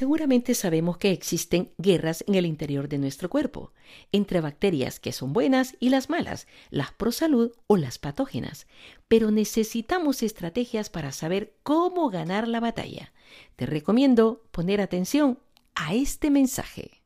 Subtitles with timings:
[0.00, 3.74] Seguramente sabemos que existen guerras en el interior de nuestro cuerpo,
[4.12, 8.66] entre bacterias que son buenas y las malas, las pro salud o las patógenas,
[9.08, 13.12] pero necesitamos estrategias para saber cómo ganar la batalla.
[13.56, 15.38] Te recomiendo poner atención
[15.74, 17.02] a este mensaje.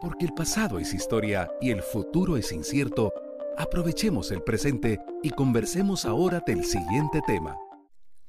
[0.00, 3.12] Porque el pasado es historia y el futuro es incierto,
[3.58, 7.58] aprovechemos el presente y conversemos ahora del siguiente tema.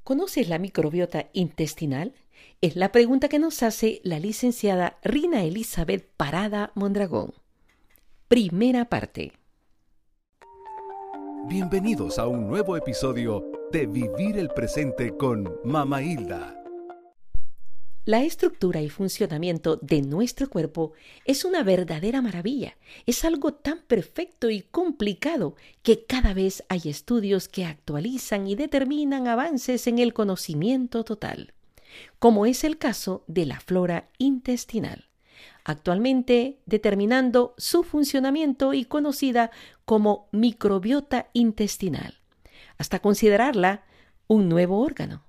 [0.04, 2.14] ¿Conoces la microbiota intestinal?
[2.60, 7.34] Es la pregunta que nos hace la licenciada Rina Elizabeth Parada Mondragón.
[8.28, 9.32] Primera parte.
[11.48, 16.63] Bienvenidos a un nuevo episodio de Vivir el Presente con Mama Hilda.
[18.06, 20.92] La estructura y funcionamiento de nuestro cuerpo
[21.24, 22.76] es una verdadera maravilla.
[23.06, 29.30] Es algo tan perfecto y complicado que cada vez hay estudios que actualizan y determinan
[29.30, 31.54] avances en el conocimiento total,
[32.20, 35.08] como es el caso de la flora intestinal,
[35.64, 39.50] actualmente determinando su funcionamiento y conocida
[39.86, 42.20] como microbiota intestinal,
[42.78, 43.86] hasta considerarla
[44.28, 45.24] un nuevo órgano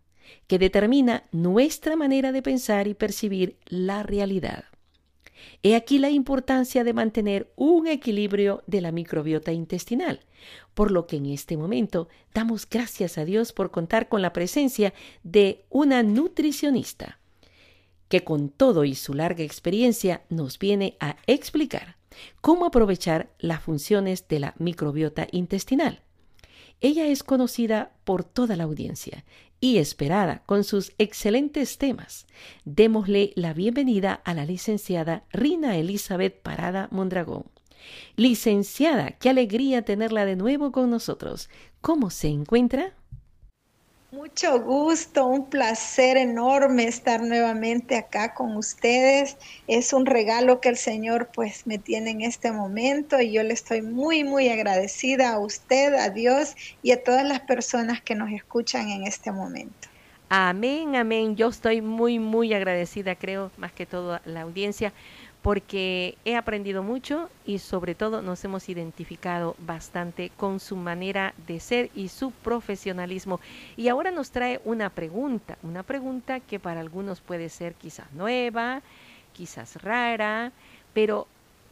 [0.47, 4.65] que determina nuestra manera de pensar y percibir la realidad.
[5.63, 10.21] He aquí la importancia de mantener un equilibrio de la microbiota intestinal,
[10.75, 14.95] por lo que en este momento damos gracias a Dios por contar con la presencia
[15.23, 17.19] de una nutricionista,
[18.09, 21.97] que con todo y su larga experiencia nos viene a explicar
[22.41, 26.03] cómo aprovechar las funciones de la microbiota intestinal.
[26.85, 29.25] Ella es conocida por toda la audiencia
[29.59, 32.27] y esperada con sus excelentes temas.
[32.67, 37.47] Démosle la bienvenida a la licenciada Rina Elizabeth Parada Mondragón.
[38.17, 41.49] Licenciada, qué alegría tenerla de nuevo con nosotros.
[41.81, 42.93] ¿Cómo se encuentra?
[44.15, 49.37] Mucho gusto, un placer enorme estar nuevamente acá con ustedes.
[49.67, 53.53] Es un regalo que el Señor pues me tiene en este momento y yo le
[53.53, 58.31] estoy muy muy agradecida a usted, a Dios y a todas las personas que nos
[58.31, 59.89] escuchan en este momento.
[60.29, 61.35] Amén, amén.
[61.35, 64.93] Yo estoy muy muy agradecida, creo, más que todo la audiencia
[65.45, 71.61] porque he aprendido mucho y sobre todo nos hemos identificado bastante con su manera de
[71.61, 73.41] ser y su profesionalismo.
[73.77, 78.81] Y ahora nos trae una pregunta, una pregunta que para algunos puede ser quizás nueva,
[79.35, 80.51] quizás rara,
[80.95, 81.27] pero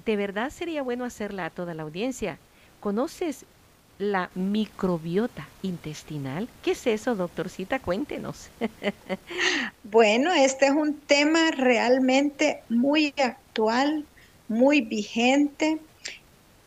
[0.04, 2.36] de verdad sería bueno hacerla a toda la audiencia.
[2.78, 3.46] ¿Conoces
[3.98, 6.48] la microbiota intestinal.
[6.62, 7.78] ¿Qué es eso, doctorcita?
[7.78, 8.48] Cuéntenos.
[9.84, 14.04] bueno, este es un tema realmente muy actual,
[14.48, 15.78] muy vigente.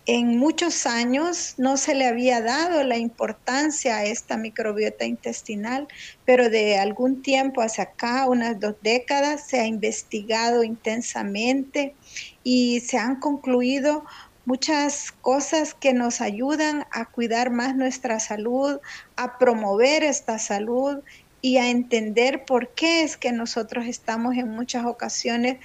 [0.07, 5.87] En muchos años no se le había dado la importancia a esta microbiota intestinal,
[6.25, 11.95] pero de algún tiempo hacia acá, unas dos décadas, se ha investigado intensamente
[12.43, 14.05] y se han concluido
[14.45, 18.79] muchas cosas que nos ayudan a cuidar más nuestra salud,
[19.15, 20.99] a promover esta salud
[21.41, 25.57] y a entender por qué es que nosotros estamos en muchas ocasiones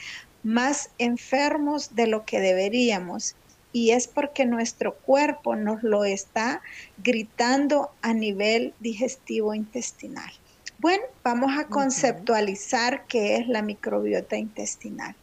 [0.42, 3.36] más enfermos de lo que deberíamos.
[3.72, 6.60] Y es porque nuestro cuerpo nos lo está
[6.98, 10.32] gritando a nivel digestivo intestinal.
[10.78, 15.14] Bueno, vamos a conceptualizar qué es la microbiota intestinal.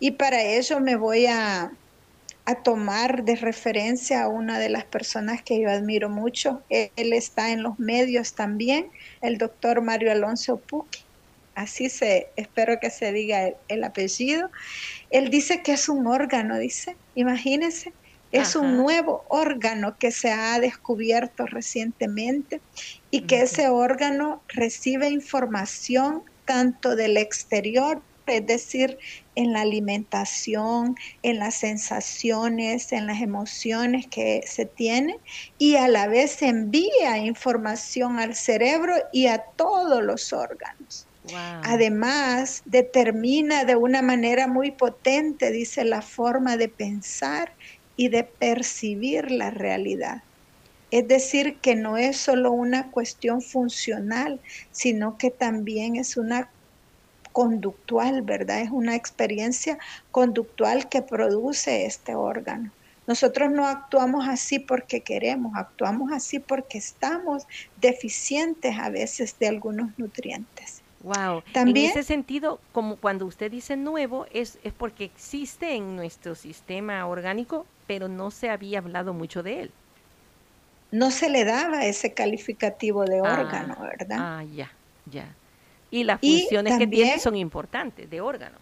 [0.00, 1.72] Y para ello me voy a
[2.48, 6.62] a tomar de referencia a una de las personas que yo admiro mucho.
[6.70, 8.86] Él está en los medios también,
[9.20, 11.00] el doctor Mario Alonso Puqui.
[11.54, 14.50] Así se, espero que se diga el, apellido.
[15.10, 17.92] Él dice que es un órgano, dice, imagínense,
[18.32, 22.62] es un nuevo órgano que se ha descubierto recientemente
[23.10, 28.00] y que ese órgano recibe información tanto del exterior
[28.30, 28.98] es decir,
[29.34, 35.18] en la alimentación, en las sensaciones, en las emociones que se tiene
[35.58, 41.06] y a la vez envía información al cerebro y a todos los órganos.
[41.62, 47.52] Además, determina de una manera muy potente, dice, la forma de pensar
[47.96, 50.22] y de percibir la realidad.
[50.90, 54.40] Es decir, que no es solo una cuestión funcional,
[54.70, 56.50] sino que también es una
[57.38, 58.62] conductual, ¿verdad?
[58.62, 59.78] Es una experiencia
[60.10, 62.72] conductual que produce este órgano.
[63.06, 67.46] Nosotros no actuamos así porque queremos, actuamos así porque estamos
[67.80, 70.82] deficientes a veces de algunos nutrientes.
[71.04, 71.44] Wow.
[71.52, 76.34] También, en ese sentido, como cuando usted dice nuevo, es, es porque existe en nuestro
[76.34, 79.70] sistema orgánico, pero no se había hablado mucho de él.
[80.90, 84.18] No se le daba ese calificativo de ah, órgano, ¿verdad?
[84.18, 84.72] Ah, ya,
[85.06, 85.37] ya.
[85.90, 88.58] Y las funciones que tienen son importantes de órgano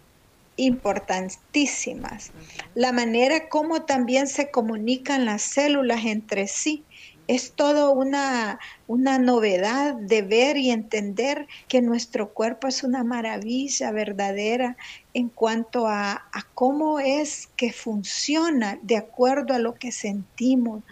[0.57, 2.31] importantísimas.
[2.75, 6.83] La manera como también se comunican las células entre sí.
[7.27, 13.91] Es todo una, una novedad de ver y entender que nuestro cuerpo es una maravilla
[13.91, 14.77] verdadera
[15.13, 20.83] en cuanto a, a cómo es que funciona de acuerdo a lo que sentimos,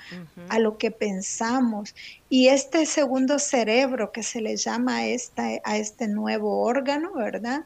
[0.49, 1.95] a lo que pensamos.
[2.27, 7.65] Y este segundo cerebro que se le llama a, esta, a este nuevo órgano, ¿verdad?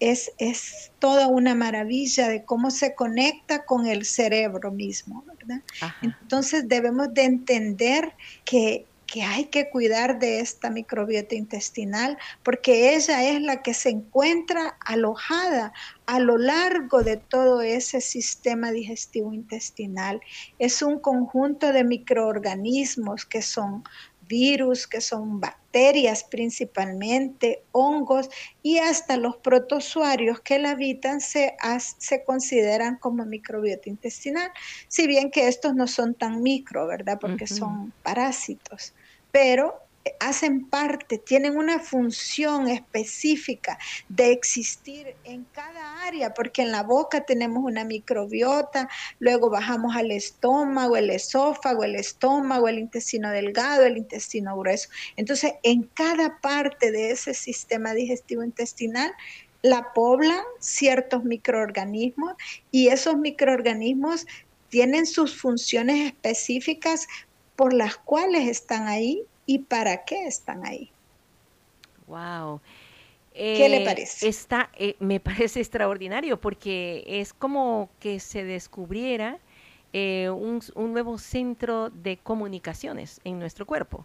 [0.00, 5.62] Es, es, toda una maravilla de cómo se conecta con el cerebro mismo, ¿verdad?
[6.02, 8.14] Entonces debemos de entender
[8.44, 13.90] que, que hay que cuidar de esta microbiota intestinal porque ella es la que se
[13.90, 15.72] encuentra alojada
[16.06, 20.20] a lo largo de todo ese sistema digestivo intestinal.
[20.58, 23.82] Es un conjunto de microorganismos que son
[24.28, 28.28] virus, que son bacterias principalmente, hongos
[28.62, 31.56] y hasta los protozoarios que la habitan se,
[31.98, 34.50] se consideran como microbiota intestinal,
[34.86, 37.18] si bien que estos no son tan micro, ¿verdad?
[37.20, 38.94] Porque son parásitos.
[39.32, 39.87] Pero
[40.20, 43.78] hacen parte, tienen una función específica
[44.08, 48.88] de existir en cada área, porque en la boca tenemos una microbiota,
[49.18, 54.88] luego bajamos al estómago, el esófago, el estómago, el intestino delgado, el intestino grueso.
[55.16, 59.12] Entonces, en cada parte de ese sistema digestivo intestinal,
[59.62, 62.34] la poblan ciertos microorganismos
[62.70, 64.26] y esos microorganismos
[64.68, 67.06] tienen sus funciones específicas
[67.56, 70.92] por las cuales están ahí y para qué están ahí.
[72.06, 72.60] Wow.
[73.32, 74.28] ¿Qué le eh, parece?
[74.28, 79.38] Está, eh, me parece extraordinario porque es como que se descubriera
[79.94, 80.60] eh, un,
[80.92, 84.04] nuevo centro de comunicaciones en nuestro cuerpo,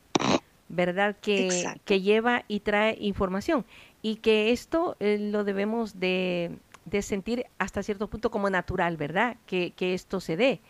[0.69, 1.17] ¿verdad?
[1.21, 3.65] Que, que lleva y trae información
[4.01, 6.57] y que esto lo debemos de,
[7.01, 9.35] sentir hasta cierto punto como natural, ¿verdad?
[9.45, 10.61] Que, que esto se dé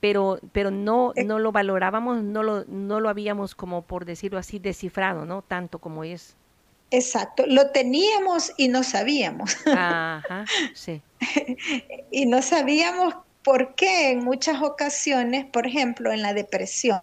[0.00, 1.24] pero, pero no, eh.
[1.24, 5.42] no lo valorábamos, no lo, no lo habíamos como por decirlo así descifrado, ¿no?
[5.42, 6.36] Tanto como es.
[6.90, 9.56] Exacto, lo teníamos y no sabíamos.
[9.66, 10.44] Ajá,
[10.74, 11.02] sí.
[12.10, 17.00] y no sabíamos por qué en muchas ocasiones, por ejemplo, en la depresión.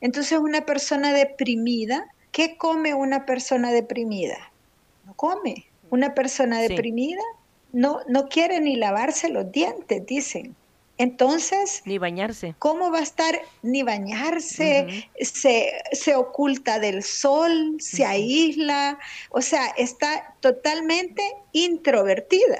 [0.00, 4.52] Entonces, una persona deprimida, ¿qué come una persona deprimida?
[5.04, 5.66] No come.
[5.90, 7.22] Una persona deprimida
[7.72, 10.54] no, no quiere ni lavarse los dientes, dicen.
[10.98, 12.54] Entonces, ni bañarse.
[12.58, 15.08] ¿Cómo va a estar ni bañarse?
[15.20, 18.98] se, oculta del sol, se aísla,
[19.30, 21.22] o sea, está totalmente
[21.52, 22.58] introvertida.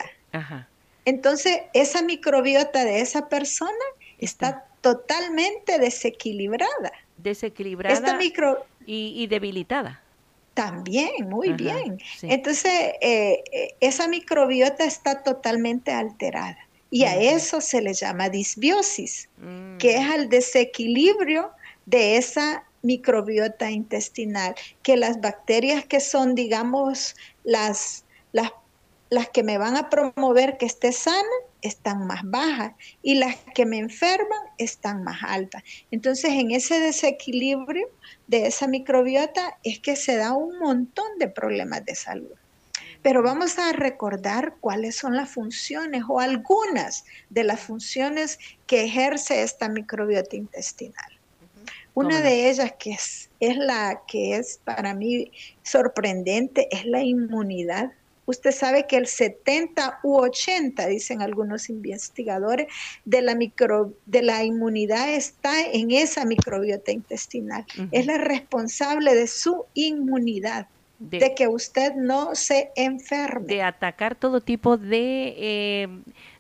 [1.06, 3.72] Entonces, esa microbiota de esa persona
[4.18, 6.92] está, totalmente desequilibrada.
[7.16, 8.64] Desequilibrada Esta micro...
[8.86, 10.00] y, debilitada.
[10.54, 11.98] También, muy bien.
[12.22, 16.65] Entonces, eh, eh, esa microbiota está totalmente alterada.
[16.90, 19.78] Y a eso se le llama disbiosis, mm.
[19.78, 21.50] que es al desequilibrio
[21.84, 28.52] de esa microbiota intestinal, que las bacterias que son, digamos, las, las,
[29.10, 31.22] las que me van a promover que esté sana,
[31.62, 35.64] están más bajas y las que me enferman están más altas.
[35.90, 37.88] Entonces, en ese desequilibrio
[38.28, 42.32] de esa microbiota es que se da un montón de problemas de salud
[43.06, 49.44] pero vamos a recordar cuáles son las funciones o algunas de las funciones que ejerce
[49.44, 51.12] esta microbiota intestinal.
[51.94, 55.30] Una de ellas que es, es la que es para mí
[55.62, 57.92] sorprendente es la inmunidad.
[58.24, 62.66] Usted sabe que el 70 u 80, dicen algunos investigadores,
[63.04, 67.64] de la, micro, de la inmunidad está en esa microbiota intestinal.
[67.92, 70.66] Es la responsable de su inmunidad
[70.98, 73.46] de, que usted no se enferme.
[73.46, 75.88] De atacar todo tipo de, eh,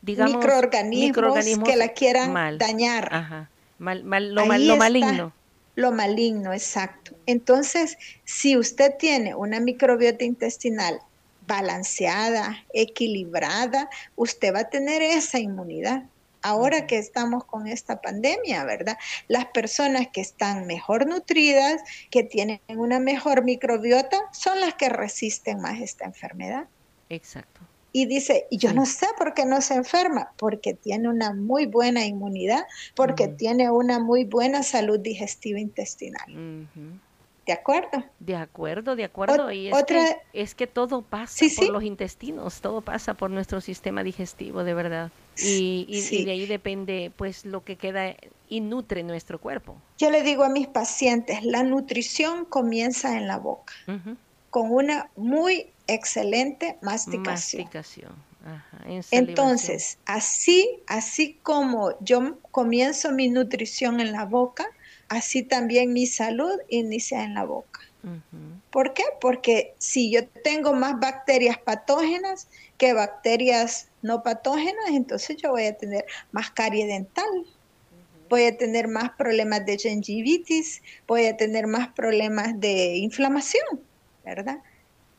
[0.02, 3.14] digamos, microorganismos, que la quieran dañar.
[3.14, 3.50] Ajá.
[3.78, 5.32] Mal, lo, lo maligno.
[5.74, 7.14] Lo maligno, exacto.
[7.26, 11.00] Entonces, si usted tiene una microbiota intestinal
[11.46, 16.04] balanceada, equilibrada, usted va a tener esa inmunidad
[16.46, 18.96] ahora que estamos con esta pandemia, ¿verdad?
[19.26, 25.60] Las personas que están mejor nutridas, que tienen una mejor microbiota, son las que resisten
[25.60, 26.68] más esta enfermedad.
[27.08, 27.60] Exacto.
[27.92, 32.04] Y dice, yo no sé por qué no se enferma, porque tiene una muy buena
[32.04, 36.68] inmunidad, porque tiene una muy buena salud digestiva intestinal.
[37.46, 38.04] ¿De acuerdo?
[38.20, 39.50] De acuerdo, de acuerdo.
[39.50, 43.60] y es, otra, que, es que todo pasa por los intestinos, todo pasa por nuestro
[43.60, 45.10] sistema digestivo, de verdad.
[45.38, 48.14] Y, de ahí depende pues lo que queda
[48.48, 49.76] y nutre nuestro cuerpo.
[49.98, 53.74] Yo le digo a mis pacientes, la nutrición comienza en la boca.
[54.50, 57.62] con una muy excelente masticación.
[57.62, 58.26] Masticación.
[59.10, 64.66] Entonces, así, así como yo comienzo mi nutrición en la boca,
[65.08, 67.80] así también mi salud inicia en la boca.
[68.70, 69.02] ¿Por qué?
[69.20, 72.46] Porque si yo tengo más bacterias patógenas
[72.78, 77.28] que bacterias no patógenas, entonces yo voy a tener más carie dental,
[78.28, 83.80] voy a tener más problemas de gingivitis, voy a tener más problemas de inflamación,
[84.24, 84.58] ¿verdad?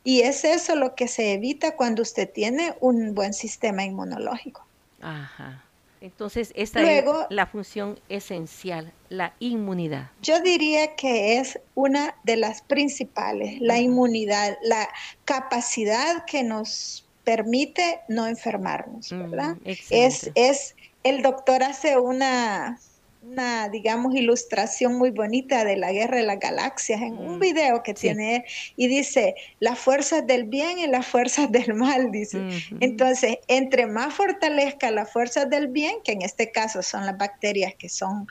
[0.04, 4.66] Y es eso lo que se evita cuando usted tiene un buen sistema inmunológico.
[5.02, 5.64] Ajá.
[6.00, 10.12] Entonces, esta es la función esencial, la inmunidad.
[10.22, 14.88] Yo diría que es una de las principales, la inmunidad, la
[15.26, 19.58] capacidad que nos permite no enfermarnos, mm, ¿verdad?
[19.66, 22.80] es, es, el doctor hace una,
[23.22, 27.84] una, digamos, ilustración muy bonita de la guerra de las galaxias en un mm, video
[27.84, 28.46] que tiene
[28.78, 32.48] y dice las fuerzas del bien y las fuerzas del mal, dice.
[32.80, 37.76] Entonces, entre más fortalezca las fuerzas del bien, que en este caso son las bacterias
[37.78, 38.26] que son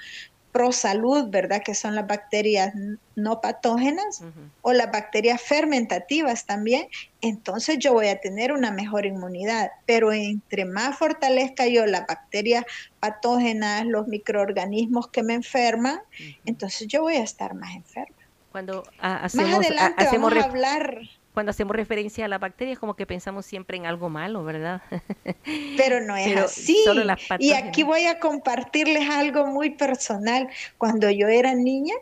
[0.56, 1.60] pro salud, ¿verdad?
[1.62, 2.72] Que son las bacterias
[3.14, 4.22] no patógenas
[4.62, 6.88] o las bacterias fermentativas también,
[7.20, 9.70] entonces yo voy a tener una mejor inmunidad.
[9.84, 12.64] Pero entre más fortalezca yo las bacterias
[13.00, 16.00] patógenas, los microorganismos que me enferman,
[16.46, 18.16] entonces yo voy a estar más enferma.
[18.50, 21.00] Cuando hacemos, más adelante vamos a hablar
[21.36, 24.80] cuando hacemos referencia a la bacteria es como que pensamos siempre en algo malo, ¿verdad?
[25.76, 26.82] Pero no es así.
[27.38, 30.48] y aquí voy a compartirles algo muy personal.
[30.78, 31.92] Cuando yo era niña,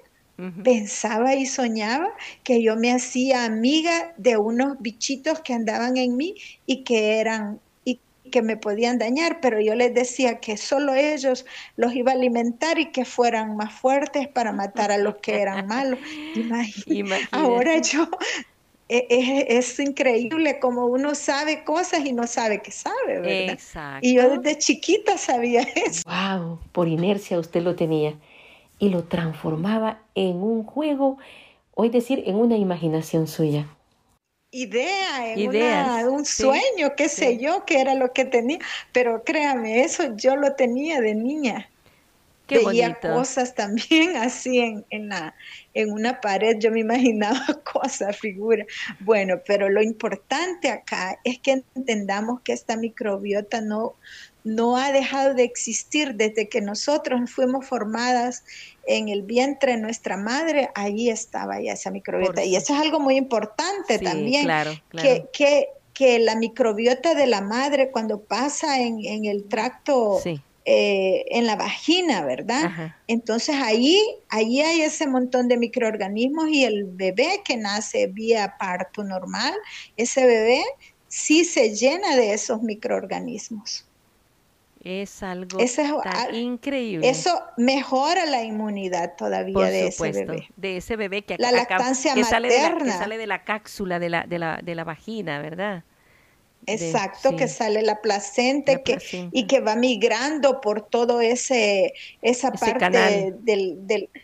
[0.63, 2.13] pensaba y soñaba
[2.45, 7.59] que yo me hacía amiga de unos bichitos que andaban en mí y que eran
[7.85, 7.99] y
[8.31, 12.79] que me podían dañar, pero yo les decía que solo ellos los iba a alimentar
[12.79, 15.99] y que fueran más fuertes para matar a los que eran malos.
[16.37, 17.27] Imagínate.
[17.33, 18.09] Ahora yo
[18.97, 23.51] e, es, increíble como uno sabe cosas y no sabe que sabe, ¿verdad?
[23.51, 24.07] Exacto.
[24.07, 26.03] Y yo desde chiquita sabía eso.
[26.07, 28.15] Wow, por inercia usted lo tenía
[28.79, 31.19] y lo transformaba en un juego,
[31.77, 33.67] es decir, en una imaginación suya.
[34.51, 38.61] Idea, en un sueño, qué sé yo, que era lo que tenía.
[38.93, 41.69] Pero créame, eso yo lo tenía de niña
[42.49, 45.35] veía cosas también así en, en, la,
[45.75, 48.67] en una pared, yo me imaginaba cosas, figuras.
[49.01, 53.97] Bueno, pero lo importante acá es que entendamos que esta microbiota no,
[54.45, 58.45] no ha dejado de existir desde que nosotros fuimos formadas
[58.87, 62.45] en el vientre de nuestra madre, ahí estaba ya esa microbiota.
[62.45, 64.47] Y eso es algo muy importante también,
[64.93, 70.21] Que, que, que, la microbiota de la madre cuando pasa en, en el tracto
[70.67, 72.95] eh, en la vagina, ¿verdad?
[73.07, 79.05] Entonces ahí, ahí hay ese montón de microorganismos y el bebé que nace vía parto
[79.05, 79.53] normal,
[79.99, 80.63] ese bebé
[81.07, 83.87] sí se llena de esos microorganismos.
[84.85, 85.59] Es algo
[86.33, 87.09] increíble.
[87.09, 90.49] Eso mejora la inmunidad todavía de ese bebé.
[90.57, 92.29] De ese bebé que, la lactancia materna.
[92.31, 95.41] Sale de la, que sale de la cápsula de la, de la, de la vagina,
[95.41, 95.85] ¿verdad?
[96.67, 98.99] Exacto, que sale la placenta, que,
[99.33, 103.79] y que va migrando por todo ese esa parte Del,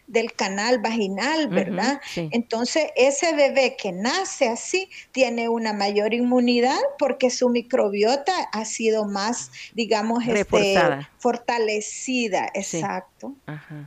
[0.06, 2.00] del, canal vaginal, ¿verdad?
[2.16, 9.04] Entonces, ese bebé que nace así tiene una mayor inmunidad porque su microbiota ha sido
[9.04, 10.76] más, digamos, este,
[11.20, 13.36] fortalecida, exacto.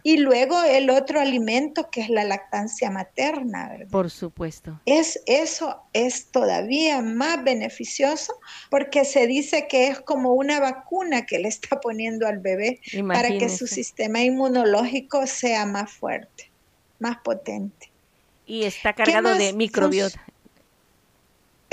[0.03, 3.87] Y luego el otro alimento que es la lactancia materna, ¿verdad?
[3.89, 4.79] Por supuesto.
[4.85, 8.35] Es, eso es todavía más beneficioso
[8.69, 13.29] porque se dice que es como una vacuna que le está poniendo al bebé para
[13.29, 16.51] que su sistema inmunológico sea más fuerte,
[16.99, 17.91] más potente.
[18.45, 20.23] Y está cargado de microbiota.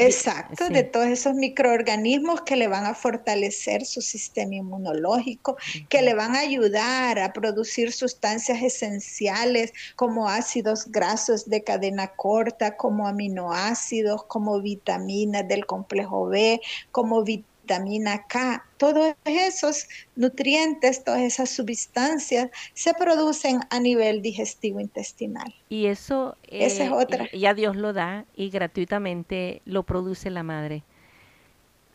[0.06, 5.56] Exacto, de todos esos microorganismos que le van a fortalecer su sistema inmunológico,
[5.88, 12.76] que le van a ayudar a producir sustancias esenciales como ácidos grasos de cadena corta,
[12.76, 19.86] como aminoácidos, como vitaminas del complejo B, como vitaminas vitamina K, todos esos
[20.16, 25.54] nutrientes, todas esas sustancias se producen a nivel digestivo intestinal.
[25.68, 27.28] Y eso es eh, otra.
[27.32, 30.82] ya Dios lo da y gratuitamente lo produce la madre.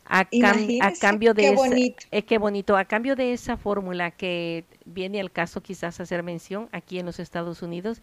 [0.08, 0.24] A,
[1.00, 2.06] cambio de qué bonito.
[2.12, 6.68] es que bonito, a cambio de esa fórmula que viene al caso quizás hacer mención
[6.70, 8.02] aquí en los Estados Unidos,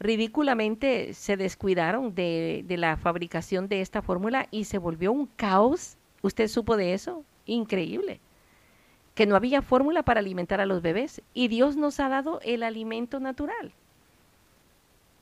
[0.00, 5.97] ridículamente se descuidaron de, de la fabricación de esta fórmula y se volvió un caos
[6.22, 7.24] ¿Usted supo de eso?
[7.46, 8.20] Increíble.
[9.14, 12.62] Que no había fórmula para alimentar a los bebés y Dios nos ha dado el
[12.62, 13.72] alimento natural.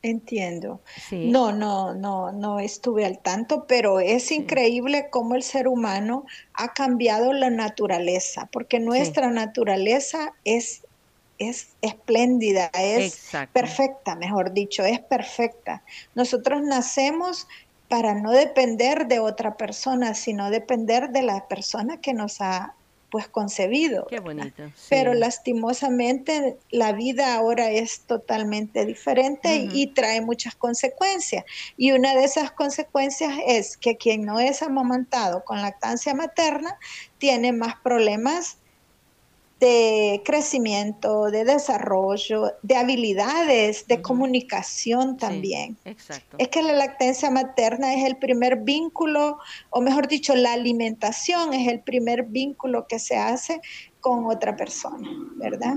[0.02, 0.80] Entiendo.
[1.10, 6.74] No, no, no, no estuve al tanto, pero es increíble cómo el ser humano ha
[6.74, 10.82] cambiado la naturaleza, porque nuestra naturaleza es,
[11.38, 15.82] es espléndida, es perfecta, mejor dicho, es perfecta.
[16.14, 17.48] Nosotros nacemos
[17.88, 22.74] para no depender de otra persona, sino depender de la persona que nos ha
[23.10, 24.06] pues concebido.
[24.06, 24.64] Qué bonito.
[24.88, 31.44] Pero lastimosamente la vida ahora es totalmente diferente y trae muchas consecuencias.
[31.76, 36.78] Y una de esas consecuencias es que quien no es amamantado con lactancia materna
[37.18, 38.58] tiene más problemas
[39.60, 45.78] de crecimiento, de desarrollo, de habilidades, de comunicación también.
[45.84, 46.36] exacto.
[46.38, 49.38] Es que la lactancia materna es el primer vínculo,
[49.70, 53.60] o mejor dicho, la alimentación es el primer vínculo que se hace
[54.00, 55.76] con otra persona, ¿verdad?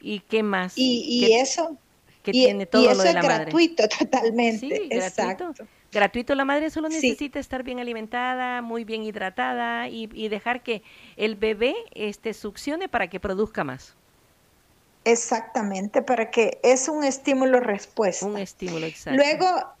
[0.00, 0.72] ¿Y qué más?
[0.76, 1.78] Y, eso,
[2.24, 4.58] que tiene todo lo de la es gratuito totalmente.
[4.58, 5.66] Sí, exacto gratuito.
[5.94, 10.82] La madre solo necesita estar bien alimentada, muy bien hidratada y, dejar que
[11.16, 13.94] el bebé este, succione para que produzca más.
[15.04, 18.26] Exactamente, para que es un estímulo respuesta.
[18.26, 19.22] Un estímulo, exacto.
[19.22, 19.74] Luego,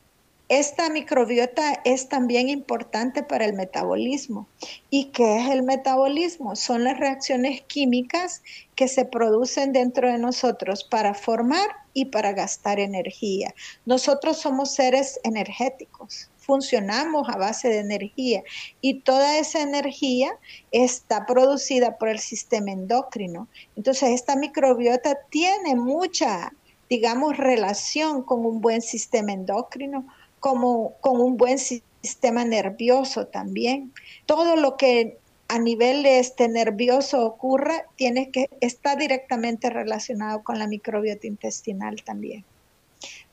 [0.58, 4.46] esta microbiota es también importante para el metabolismo.
[4.88, 6.54] ¿Y qué es el metabolismo?
[6.54, 8.42] Son las reacciones químicas
[8.76, 13.52] que se producen dentro de nosotros para formar y para gastar energía.
[13.84, 18.44] Nosotros somos seres energéticos, funcionamos a base de energía
[18.80, 20.38] y toda esa energía
[20.70, 23.48] está producida por el sistema endocrino.
[23.74, 26.52] Entonces, esta microbiota tiene mucha,
[26.88, 30.06] digamos, relación con un buen sistema endocrino
[30.44, 33.94] como con un buen sistema nervioso también.
[34.26, 35.16] Todo lo que
[35.48, 42.44] a nivel este nervioso ocurra tiene que está directamente relacionado con la microbiota intestinal también.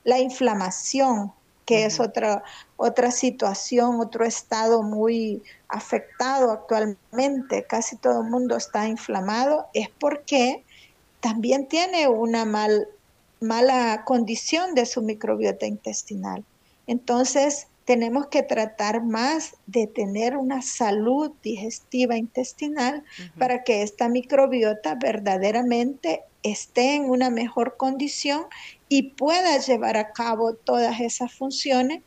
[0.06, 1.34] La inflamación,
[1.66, 2.46] que es otra
[2.78, 10.64] otra situación, otro estado muy afectado actualmente, casi todo el mundo está inflamado, es porque
[11.20, 12.88] también tiene una mal,
[13.42, 16.46] mala condición de su microbiota intestinal.
[16.92, 23.06] Entonces, tenemos que tratar más de tener una salud digestiva intestinal
[23.40, 28.48] para que esta microbiota verdaderamente esté en una mejor condición
[28.90, 32.02] y pueda llevar a cabo todas esas funciones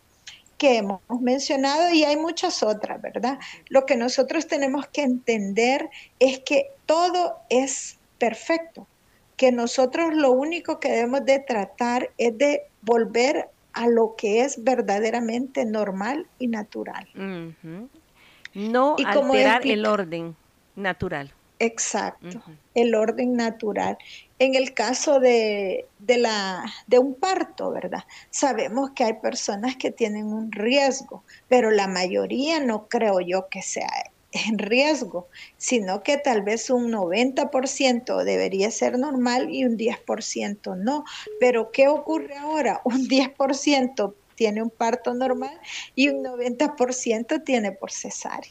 [0.59, 3.39] que hemos mencionado y hay muchas otras, ¿verdad?
[3.71, 8.87] Lo que nosotros tenemos que entender es que todo es perfecto,
[9.39, 14.63] que nosotros lo único que debemos de tratar es de volver a lo que es
[14.63, 17.09] verdaderamente normal y natural.
[18.55, 20.37] No alterar el orden
[20.77, 21.33] natural.
[21.61, 22.43] Exacto,
[22.75, 23.97] el orden natural.
[24.39, 28.05] En el caso de, de, la, de un parto, ¿verdad?
[28.31, 33.63] Sabemos que hay personas que tienen un riesgo, pero la mayoría no creo yo que
[33.63, 33.89] sea
[34.35, 41.05] en riesgo, sino que tal vez un 90% debería ser normal y un 10% no.
[41.39, 42.83] Pero ¿qué ocurre ahora?
[42.85, 45.61] Un 10% tiene un parto normal
[45.95, 48.51] y un 90% tiene por cesárea.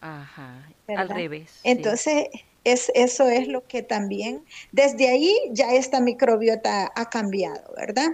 [0.00, 1.60] Ajá, al revés.
[1.62, 2.26] Entonces,
[2.64, 8.10] es, eso es lo que también, desde ahí ya esta microbiota ha cambiado, ¿verdad?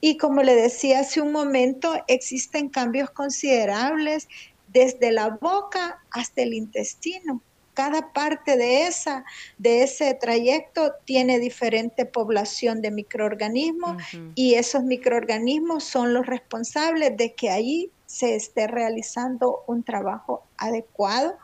[0.00, 4.26] Y como le decía hace un momento, existen cambios considerables
[4.72, 7.40] desde la boca hasta el intestino.
[7.74, 9.24] Cada parte de, esa,
[9.56, 14.02] de ese trayecto tiene diferente población de microorganismos
[14.34, 21.38] y esos microorganismos son los responsables de que ahí se esté realizando un trabajo adecuado.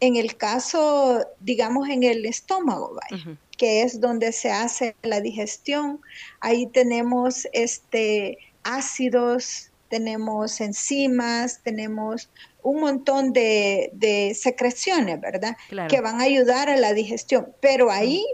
[0.00, 2.98] En el caso, digamos, en el estómago,
[3.56, 6.00] que es donde se hace la digestión,
[6.40, 12.30] ahí tenemos este, ácidos, tenemos enzimas, tenemos
[12.62, 15.56] un montón de, secreciones, ¿verdad?
[15.88, 17.52] Que van a ayudar a la digestión.
[17.60, 18.24] Pero ahí,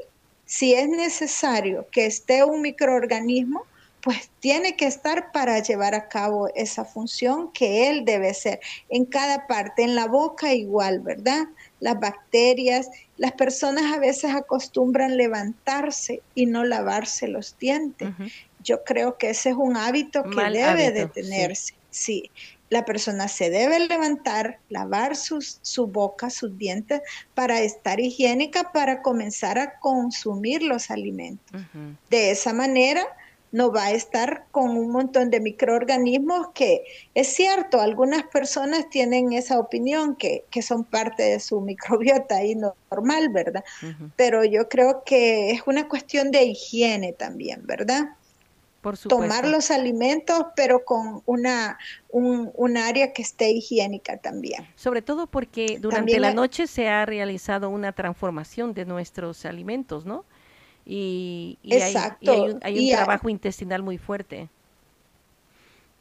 [0.44, 3.64] si es necesario que esté un microorganismo,
[4.06, 8.60] pues tiene que estar para llevar a cabo esa función que él debe ser.
[8.88, 11.46] En cada parte, en la boca igual, ¿verdad?
[11.80, 18.10] Las bacterias, las personas a veces acostumbran levantarse y no lavarse los dientes.
[18.62, 21.74] Yo creo que ese es un hábito que debe de tenerse.
[21.90, 22.30] sí
[22.68, 27.00] la persona se debe levantar, lavar sus, su boca, sus dientes,
[27.34, 31.62] para estar higiénica, para comenzar a consumir los alimentos.
[32.10, 33.06] De esa manera
[33.52, 39.32] no va a estar con un montón de microorganismos que es cierto, algunas personas tienen
[39.32, 43.64] esa opinión que, son parte de su microbiota y normal, ¿verdad?
[44.16, 48.16] Pero yo creo que es una cuestión de higiene también, ¿verdad?
[49.08, 51.78] Tomar los alimentos, pero con una
[52.10, 54.66] un, área que esté higiénica también.
[54.76, 60.24] Sobre todo porque durante la noche se ha realizado una transformación de nuestros alimentos, ¿no?
[60.84, 64.48] Y, hay, un, trabajo intestinal muy fuerte.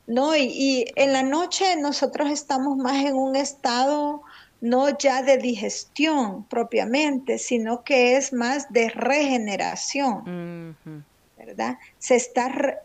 [0.07, 4.21] No, y, en la noche nosotros estamos más en un estado
[4.61, 10.75] no ya de digestión propiamente, sino que es más de regeneración.
[11.45, 11.77] ¿Verdad?
[11.99, 12.81] Se está,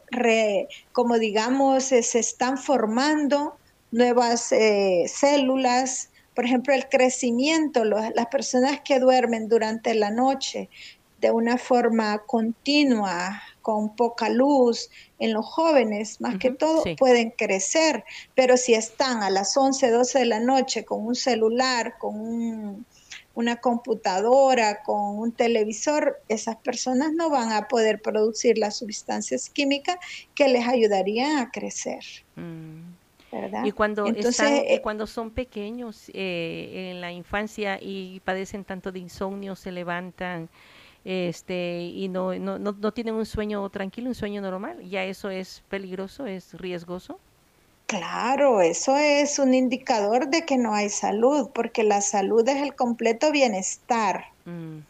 [0.92, 3.56] como digamos, se están formando
[3.90, 10.68] nuevas eh, células, por ejemplo, el crecimiento, las personas que duermen durante la noche
[11.20, 18.04] de una forma continua, con poca luz, en los jóvenes, más que todo, pueden crecer,
[18.34, 22.86] pero si están a las 11, 12 de la noche con un celular, con
[23.34, 29.96] una computadora, con un televisor, esas personas no van a poder producir las sustancias químicas
[30.34, 32.04] que les ayudarían a crecer.
[32.36, 32.80] Mm.
[33.32, 33.64] ¿verdad?
[33.64, 39.54] Y cuando, eh, cuando son pequeños eh, en la infancia y padecen tanto de insomnio,
[39.54, 40.48] se levantan
[41.04, 45.62] este y no, no, no, tienen un sueño tranquilo, un sueño normal, ya eso es
[45.68, 47.18] peligroso, es riesgoso.
[47.90, 52.76] Claro, eso es un indicador de que no hay salud, porque la salud es el
[52.76, 54.26] completo bienestar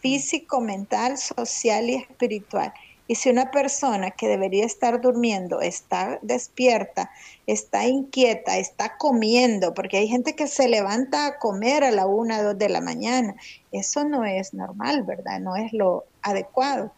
[0.01, 2.75] físico, mental, social y espiritual.
[3.09, 7.11] Y si una persona que debería estar durmiendo está despierta,
[7.47, 12.43] está inquieta, está comiendo, porque hay gente que se levanta a comer a la una,
[12.43, 13.35] dos de la mañana,
[13.73, 15.41] eso no es normal, ¿verdad?
[15.41, 16.93] No es lo adecuado.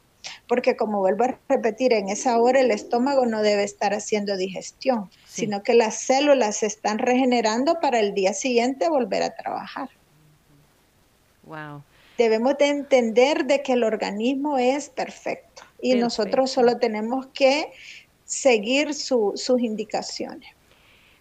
[0.47, 5.11] Porque como vuelvo a repetir, en esa hora el estómago no debe estar haciendo digestión,
[5.27, 9.89] sino que las células se están regenerando para el día siguiente volver a trabajar.
[11.45, 11.83] Wow.
[12.19, 17.73] Debemos de entender de que el organismo es perfecto y nosotros solo tenemos que
[18.25, 20.49] seguir sus indicaciones.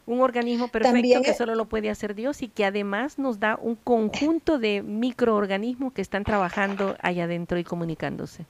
[0.06, 3.76] Un organismo perfecto que solo lo puede hacer Dios y que además nos da un
[3.76, 8.46] conjunto de microorganismos que están trabajando allá adentro y comunicándose.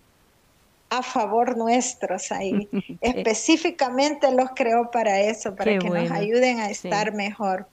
[0.92, 2.70] A favor nuestros ahí.
[3.02, 7.68] Específicamente los creó para eso, para que nos ayuden a estar mejor.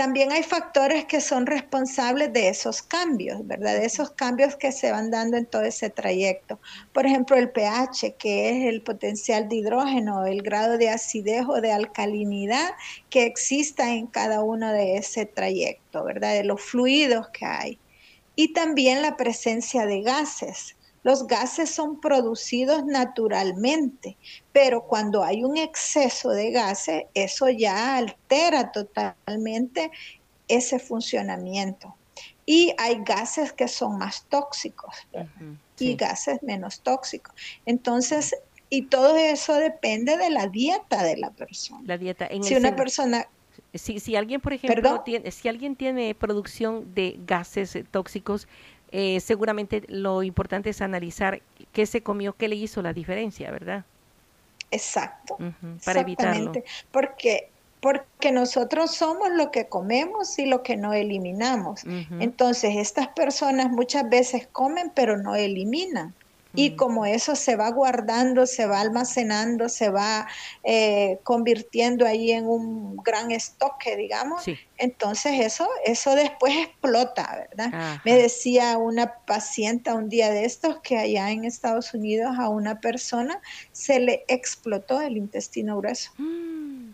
[0.00, 3.74] También hay factores que son responsables de esos cambios, ¿verdad?
[3.74, 6.58] De esos cambios que se van dando en todo ese trayecto.
[6.94, 11.60] Por ejemplo, el pH, que es el potencial de hidrógeno, el grado de acidez o
[11.60, 12.70] de alcalinidad
[13.10, 16.32] que exista en cada uno de ese trayecto, ¿verdad?
[16.32, 17.78] De los fluidos que hay.
[18.34, 20.76] Y también la presencia de gases.
[21.02, 24.16] Los gases son producidos naturalmente,
[24.52, 29.90] pero cuando hay un exceso de gases, eso ya altera totalmente
[30.48, 31.94] ese funcionamiento.
[32.44, 34.94] Y hay gases que son más tóxicos
[35.78, 37.34] y gases menos tóxicos.
[37.64, 38.34] Entonces,
[38.68, 41.82] y todo eso depende de la dieta de la persona.
[41.84, 42.26] La dieta.
[42.26, 43.26] En si una persona
[43.74, 48.48] si, si alguien, por ejemplo, tiene, si alguien tiene producción de gases tóxicos,
[48.92, 53.84] eh, seguramente lo importante es analizar qué se comió, qué le hizo la diferencia, ¿verdad?
[54.70, 55.36] Exacto.
[55.84, 56.52] para evitarlo.
[56.90, 57.48] Porque
[57.80, 61.82] porque nosotros somos lo que comemos y lo que no eliminamos.
[62.18, 66.14] Entonces, estas personas muchas veces comen pero no eliminan.
[66.54, 70.26] Y como eso se va guardando, se va almacenando, se va
[70.64, 74.44] eh, convirtiendo ahí en un gran estoque, digamos,
[74.76, 78.00] entonces eso, eso después explota, ¿verdad?
[78.04, 82.80] Me decía una paciente un día de estos que allá en Estados Unidos a una
[82.80, 83.40] persona
[83.72, 86.12] se le explotó el intestino grueso.
[86.18, 86.90] Mm,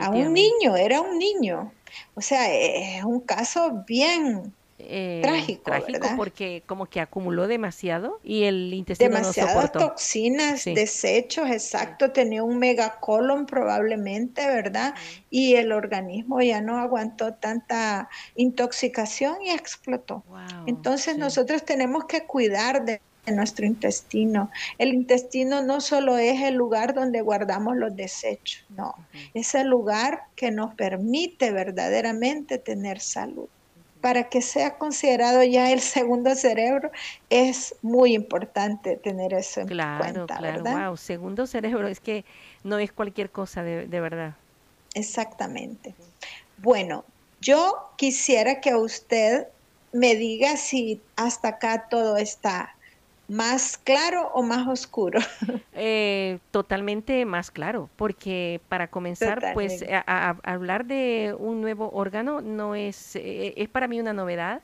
[0.00, 1.72] a un niño, era un niño.
[2.14, 4.52] O sea, es un caso bien
[4.84, 12.10] eh, trágico, trágico porque como que acumuló demasiado y el intestino Demasiadas toxinas, desechos, exacto,
[12.10, 14.94] tenía un megacolon probablemente, ¿verdad?
[15.30, 20.24] Y el organismo ya no aguantó tanta intoxicación y explotó.
[20.66, 24.50] Entonces nosotros tenemos que cuidar de nuestro intestino.
[24.78, 28.94] El intestino no solo es el lugar donde guardamos los desechos, no,
[29.34, 33.48] es el lugar que nos permite verdaderamente tener salud
[34.02, 36.90] para que sea considerado ya el segundo cerebro,
[37.30, 40.26] es muy importante tener eso en cuenta.
[40.26, 42.26] Claro, claro, wow, segundo cerebro, es que
[42.64, 44.34] no es cualquier cosa de, de verdad.
[44.94, 45.94] Exactamente.
[46.58, 47.04] Bueno,
[47.40, 49.46] yo quisiera que usted
[49.92, 52.74] me diga si hasta acá todo está
[53.32, 55.18] ¿Más claro o más oscuro?
[55.74, 62.74] Eh, totalmente más claro, porque para comenzar, pues a, hablar de un nuevo órgano no
[62.74, 64.60] es, eh, es para mí una novedad,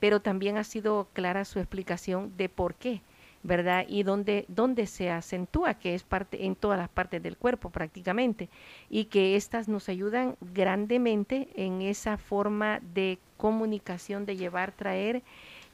[0.00, 3.02] pero también ha sido clara su explicación de por qué.
[3.44, 3.86] ¿verdad?
[3.88, 8.48] Y donde, donde se acentúa, que es parte en todas las partes del cuerpo prácticamente,
[8.90, 15.22] y que estas nos ayudan grandemente en esa forma de comunicación, de llevar, traer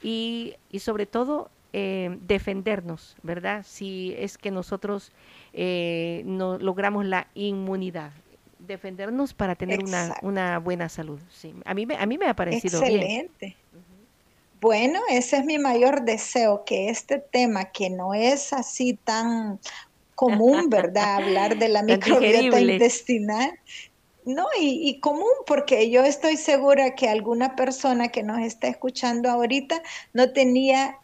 [0.03, 3.65] y, y sobre todo eh, defendernos, ¿verdad?
[3.67, 5.11] Si es que nosotros
[5.51, 8.13] eh, no logramos la inmunidad,
[8.59, 11.19] defendernos para tener una, una, buena salud.
[11.29, 11.53] Sí.
[11.65, 13.57] A, mí, a mí me ha parecido Excelente.
[14.61, 19.59] Bueno, ese es mi mayor deseo, que este tema que no es así tan
[20.15, 21.15] común, ¿verdad?
[21.15, 23.51] Hablar de la microbiota intestinal.
[24.23, 29.29] No, y, y, común, porque yo estoy segura que alguna persona que nos está escuchando
[29.29, 29.83] ahorita
[30.13, 30.99] no tenía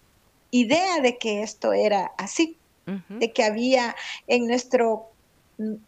[0.52, 2.58] idea de que esto era así,
[3.08, 3.96] de que había
[4.28, 5.12] en nuestro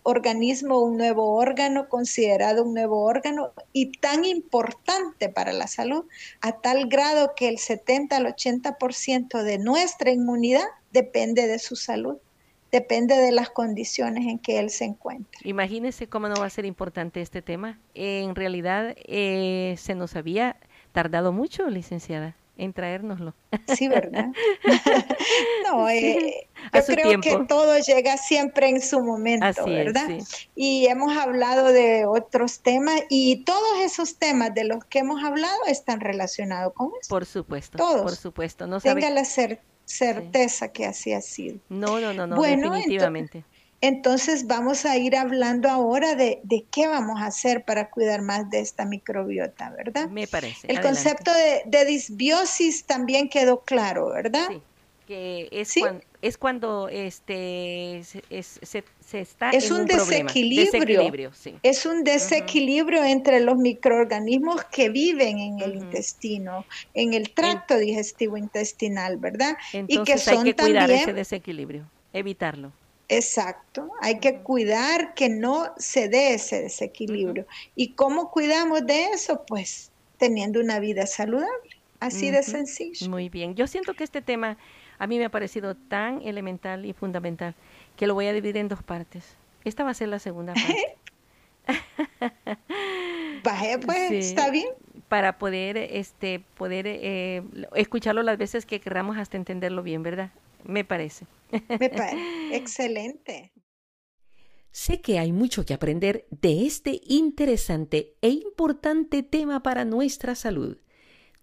[0.03, 6.05] organismo un nuevo órgano, considerado un nuevo órgano y tan importante para la salud,
[6.41, 12.17] a tal grado que el 70 al 80% de nuestra inmunidad depende de su salud,
[12.71, 15.41] depende de las condiciones en que él se encuentra.
[15.43, 17.79] Imagínese cómo no va a ser importante este tema.
[17.95, 20.57] En realidad eh, se nos había
[20.91, 23.33] tardado mucho, licenciada en traérnoslo.
[23.75, 24.27] Sí, ¿verdad?
[25.67, 30.09] no, eh, yo creo que todo llega siempre en su momento, ¿verdad?
[30.55, 35.65] Y hemos hablado de otros temas y todos esos temas de los que hemos hablado
[35.67, 37.09] están relacionados con eso.
[37.09, 38.01] Por supuesto, todos.
[38.01, 38.67] Por supuesto.
[38.67, 41.57] No Tenga la certeza que así ha sido.
[41.69, 43.37] No, no, no, no, definitivamente.
[43.39, 43.52] Entonces
[44.45, 46.41] vamos a ir hablando ahora de,
[46.71, 50.09] qué vamos a hacer para cuidar más de esta microbiota, ¿verdad?
[50.09, 50.67] Me parece.
[50.67, 51.31] El concepto
[51.65, 54.47] de, disbiosis también quedó claro, ¿verdad?
[54.49, 54.61] Sí,
[55.05, 58.83] que es, cuando, es cuando este, se,
[59.19, 65.75] está es en un, desequilibrio, es un desequilibrio entre los microorganismos que viven en el
[65.75, 69.57] intestino, en el tracto digestivo intestinal, ¿verdad?
[69.73, 72.71] Entonces y que son hay que cuidar ese desequilibrio, evitarlo.
[73.09, 77.45] Exacto, hay que cuidar que no se dé ese desequilibrio.
[77.75, 79.43] ¿Y cómo cuidamos de eso?
[79.45, 83.09] Pues teniendo una vida saludable, así de sencillo.
[83.09, 84.57] Muy bien, yo siento que este tema
[84.99, 87.55] a mí me ha parecido tan elemental y fundamental
[87.97, 89.35] que lo voy a dividir en dos partes.
[89.65, 90.97] Esta va a ser la segunda parte.
[93.43, 94.69] Vaya, pues, está bien.
[95.07, 97.43] Para poder, este, poder eh,
[97.75, 100.31] escucharlo las veces que queramos hasta entenderlo bien, ¿verdad?
[100.65, 101.25] Me parece.
[101.51, 103.51] Me parece excelente.
[104.71, 110.77] Sé que hay mucho que aprender de este interesante e importante tema para nuestra salud.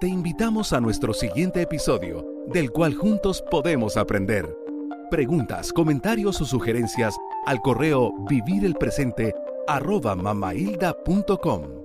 [0.00, 4.63] Te invitamos a nuestro siguiente episodio, del cual juntos podemos aprender.
[5.10, 9.34] Preguntas, comentarios o sugerencias al correo vivirelpresente
[9.66, 11.84] arroba mamailda.com.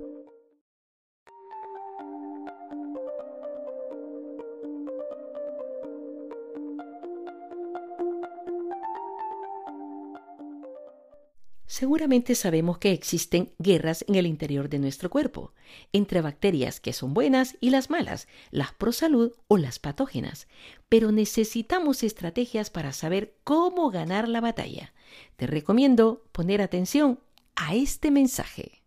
[11.66, 15.52] Seguramente sabemos que existen guerras en el interior de nuestro cuerpo,
[15.92, 20.48] entre bacterias que son buenas y las malas, las pro salud o las patógenas,
[20.88, 24.92] pero necesitamos estrategias para saber cómo ganar la batalla.
[25.36, 27.20] Te recomiendo poner atención
[27.56, 28.82] a este mensaje.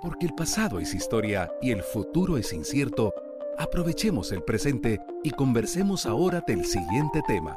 [0.00, 3.14] Porque el pasado es historia y el futuro es incierto,
[3.58, 7.56] aprovechemos el presente y conversemos ahora del siguiente tema.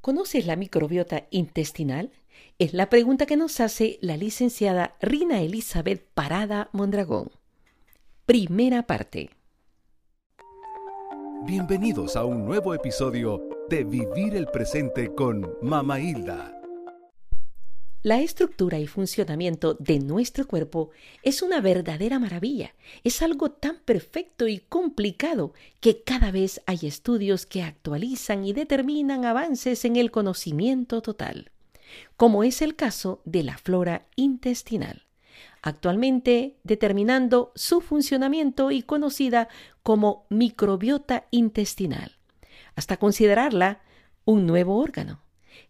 [0.00, 2.10] ¿Conoces la microbiota intestinal?
[2.58, 7.30] Es la pregunta que nos hace la licenciada Rina Elizabeth Parada Mondragón.
[8.30, 9.30] Primera parte.
[11.42, 16.56] Bienvenidos a un nuevo episodio de Vivir el Presente con Mama Hilda.
[18.04, 20.90] La estructura y funcionamiento de nuestro cuerpo
[21.24, 22.72] es una verdadera maravilla.
[23.02, 29.24] Es algo tan perfecto y complicado que cada vez hay estudios que actualizan y determinan
[29.24, 31.50] avances en el conocimiento total,
[32.16, 35.09] como es el caso de la flora intestinal,
[35.62, 39.48] actualmente determinando su funcionamiento y conocida
[39.82, 42.16] como microbiota intestinal,
[42.74, 43.82] hasta considerarla
[44.24, 45.22] un nuevo órgano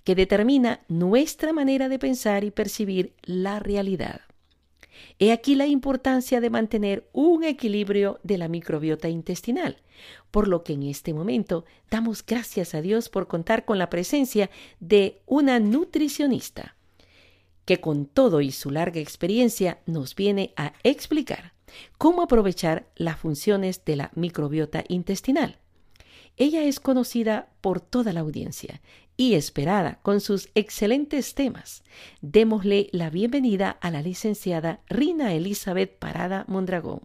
[0.04, 4.20] que determina nuestra manera de pensar y percibir la realidad.
[5.18, 9.76] He aquí la importancia de mantener un equilibrio de la microbiota intestinal,
[10.30, 14.50] por lo que en este momento damos gracias a Dios por contar con la presencia
[14.78, 16.76] de una nutricionista,
[17.70, 21.52] que con todo y su larga experiencia nos viene a explicar
[21.98, 25.60] cómo aprovechar las funciones de la microbiota intestinal.
[26.36, 28.80] Ella es conocida por toda la audiencia
[29.16, 31.84] y esperada con sus excelentes temas.
[32.22, 37.02] Démosle la bienvenida a la licenciada Rina Elizabeth Parada Mondragón.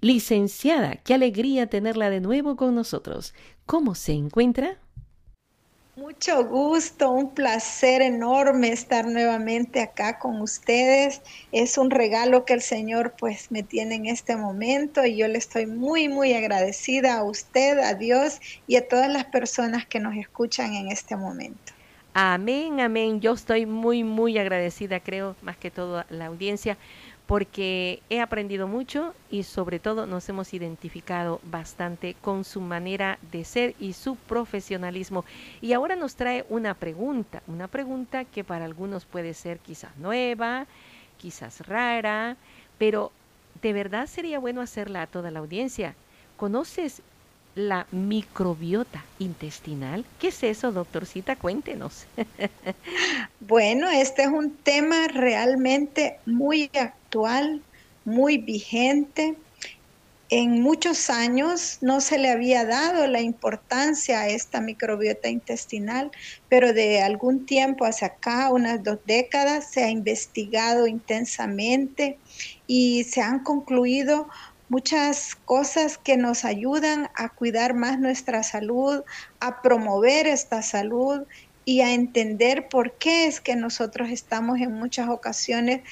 [0.00, 3.34] Licenciada, qué alegría tenerla de nuevo con nosotros.
[3.66, 4.78] ¿Cómo se encuentra?
[5.98, 11.22] Mucho gusto, un placer enorme estar nuevamente acá con ustedes.
[11.50, 15.38] Es un regalo que el Señor pues me tiene en este momento y yo le
[15.38, 20.14] estoy muy muy agradecida a usted, a Dios y a todas las personas que nos
[20.14, 21.72] escuchan en este momento.
[22.14, 23.20] Amén, amén.
[23.20, 26.76] Yo estoy muy muy agradecida, creo, más que todo a la audiencia
[27.28, 33.44] porque he aprendido mucho y sobre todo nos hemos identificado bastante con su manera de
[33.44, 35.26] ser y su profesionalismo.
[35.60, 40.66] Y ahora nos trae una pregunta, una pregunta que para algunos puede ser quizás nueva,
[41.18, 42.38] quizás rara,
[42.78, 43.12] pero
[43.60, 45.94] de verdad sería bueno hacerla a toda la audiencia.
[46.38, 47.02] ¿Conoces
[47.54, 50.04] la microbiota intestinal.
[50.20, 51.36] ¿Qué es eso, doctorcita?
[51.36, 52.06] Cuéntenos.
[53.40, 57.62] bueno, este es un tema realmente muy actual,
[58.04, 59.34] muy vigente.
[60.30, 66.10] En muchos años no se le había dado la importancia a esta microbiota intestinal,
[66.50, 72.18] pero de algún tiempo hacia acá, unas dos décadas, se ha investigado intensamente
[72.66, 74.28] y se han concluido
[74.68, 79.02] muchas cosas que nos ayudan a cuidar más nuestra salud,
[79.40, 81.22] a promover esta salud
[81.64, 85.82] y a entender por qué es que nosotros estamos en muchas ocasiones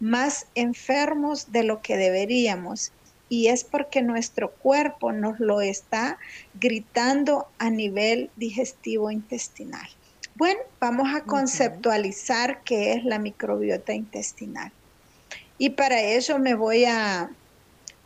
[0.00, 2.92] más enfermos de lo que deberíamos.
[3.28, 6.18] Y es porque nuestro cuerpo nos lo está
[6.54, 9.88] gritando a nivel digestivo intestinal.
[10.36, 14.70] Bueno, vamos a conceptualizar qué es la microbiota intestinal.
[15.58, 17.30] Y para ello me voy a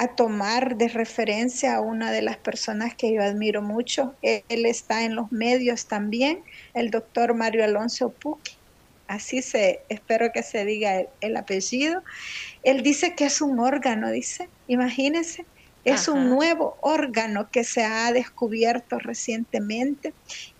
[0.00, 4.14] a tomar de referencia a una de las personas que yo admiro mucho.
[4.22, 8.52] Él está en los medios también, el doctor Mario Alonso Puqui.
[9.08, 12.02] Así se, espero que se diga el, apellido.
[12.62, 15.44] Él dice que es un órgano, dice, imagínense,
[15.84, 20.14] es un nuevo órgano que se ha descubierto recientemente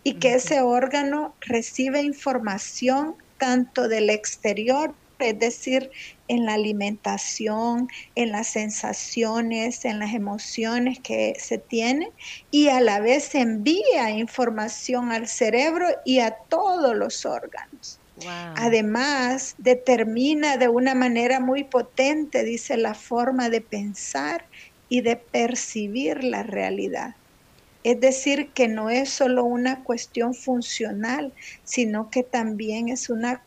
[0.05, 5.91] y que ese órgano recibe información tanto del exterior es decir,
[6.29, 12.11] en la alimentación, en las sensaciones, en las emociones que se tiene
[12.51, 17.99] y a la vez envía información al cerebro y a todos los órganos.
[18.57, 24.45] Además, determina de una manera muy potente, dice, la forma de pensar
[24.89, 27.15] y de percibir la realidad.
[27.83, 31.33] Es decir, que no es solo una cuestión funcional,
[31.65, 33.43] sino que también es una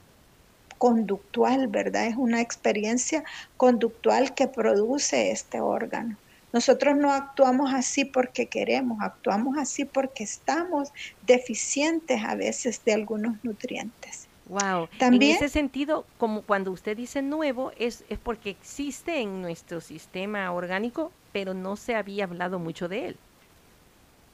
[0.83, 2.07] conductual, ¿verdad?
[2.07, 3.23] Es una experiencia
[3.55, 6.17] conductual que produce este órgano.
[6.51, 10.91] Nosotros no actuamos así porque queremos, actuamos así porque estamos
[11.25, 14.27] deficientes a veces de algunos nutrientes.
[14.49, 14.89] Wow.
[14.99, 19.79] También, en ese sentido, como cuando usted dice nuevo, es, es porque existe en nuestro
[19.79, 23.17] sistema orgánico, pero no se había hablado mucho de él.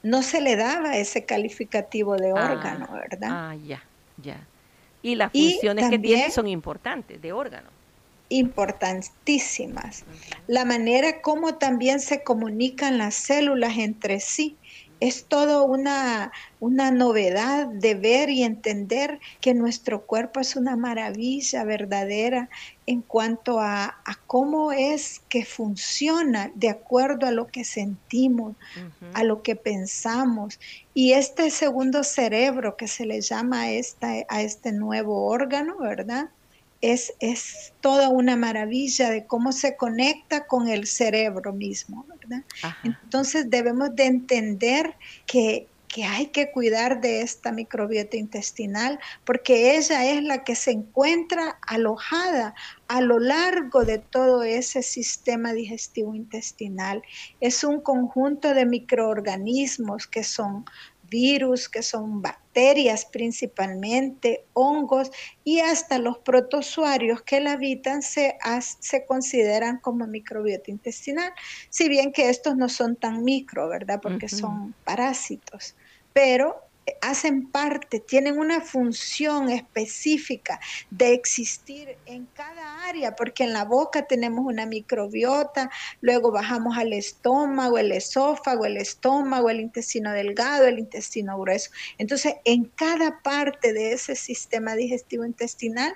[0.01, 3.29] No se le daba ese calificativo de ah, órgano, ¿verdad?
[3.31, 3.83] Ah, ya,
[4.17, 4.47] ya.
[5.01, 7.69] Y las funciones que tiene son importantes de órgano.
[8.29, 10.03] Importantísimas.
[10.47, 14.57] La manera como también se comunican las células entre sí
[14.99, 21.63] es todo una, una novedad de ver y entender que nuestro cuerpo es una maravilla
[21.63, 22.49] verdadera
[22.85, 28.55] en cuanto a, cómo es que funciona de acuerdo a lo que sentimos,
[29.13, 30.59] a lo que pensamos.
[30.93, 36.29] Y este segundo cerebro que se le llama a, esta, a este nuevo órgano, ¿verdad?
[36.81, 42.43] Es, es toda una maravilla de cómo se conecta con el cerebro mismo, ¿verdad?
[42.83, 50.05] Entonces debemos de entender que que hay que cuidar de esta microbiota intestinal porque ella
[50.05, 52.53] es la que se encuentra alojada
[52.87, 57.01] a lo largo de todo ese sistema digestivo intestinal.
[57.41, 60.65] Es un conjunto de microorganismos que son
[61.09, 65.11] virus, que son bacterias principalmente, hongos
[65.43, 68.37] y hasta los protozoarios que la habitan se,
[68.79, 71.33] se consideran como microbiota intestinal,
[71.69, 73.99] si bien que estos no son tan micro, ¿verdad?
[74.01, 75.75] Porque son parásitos.
[76.13, 76.68] Pero
[77.01, 80.59] hacen parte, tienen una función específica
[80.89, 85.69] de existir en cada área, porque en la boca tenemos una microbiota,
[86.01, 91.71] luego bajamos al estómago, el esófago, el estómago, el intestino delgado, el intestino grueso.
[91.97, 95.93] Entonces, en cada parte de ese sistema digestivo intestinal,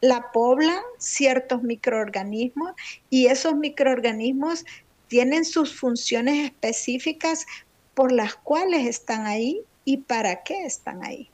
[0.00, 2.72] la poblan ciertos microorganismos
[3.10, 4.64] y esos microorganismos
[5.08, 7.46] tienen sus funciones específicas
[7.94, 11.30] por las cuales están ahí y para qué están ahí.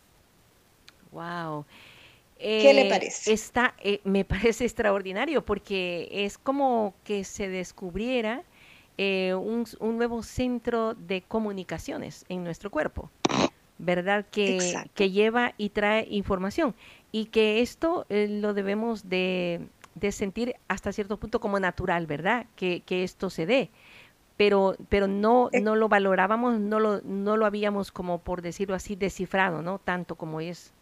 [1.11, 1.65] Wow.
[2.39, 3.33] ¿Qué le eh, parece?
[3.33, 8.45] Está, eh, me parece extraordinario porque es como que se descubriera
[8.99, 13.11] eh, un, nuevo centro de comunicaciones en nuestro cuerpo,
[13.79, 14.27] ¿verdad?
[14.31, 16.75] Que, que lleva y trae información
[17.11, 19.67] y que esto lo debemos de,
[20.11, 22.47] sentir hasta cierto punto como natural, ¿verdad?
[22.55, 23.71] Que, que esto se dé
[24.37, 25.61] pero, pero no, eh.
[25.61, 29.79] no lo valorábamos, no lo, no lo habíamos como por decirlo así descifrado, ¿no?
[29.79, 30.73] Tanto como es.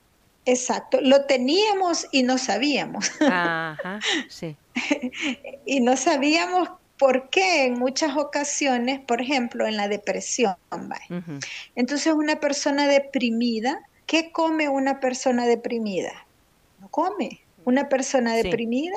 [0.46, 3.10] Exacto, lo teníamos y no sabíamos.
[3.20, 4.56] Ajá, sí.
[5.66, 10.54] y no sabíamos por qué en muchas ocasiones, por ejemplo, en la depresión.
[11.74, 16.26] Entonces, una persona deprimida, ¿qué come una persona deprimida?
[16.78, 17.40] No come.
[17.64, 18.96] Una persona deprimida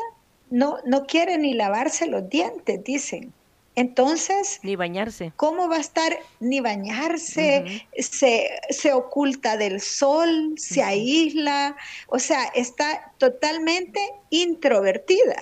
[0.49, 3.33] no, no quiere ni lavarse los dientes, dicen.
[3.75, 5.33] Entonces, ni bañarse.
[5.35, 7.87] ¿Cómo va a estar ni bañarse?
[7.97, 11.75] se, oculta del sol, se aísla,
[12.07, 13.99] o sea, está totalmente
[14.29, 15.35] introvertida.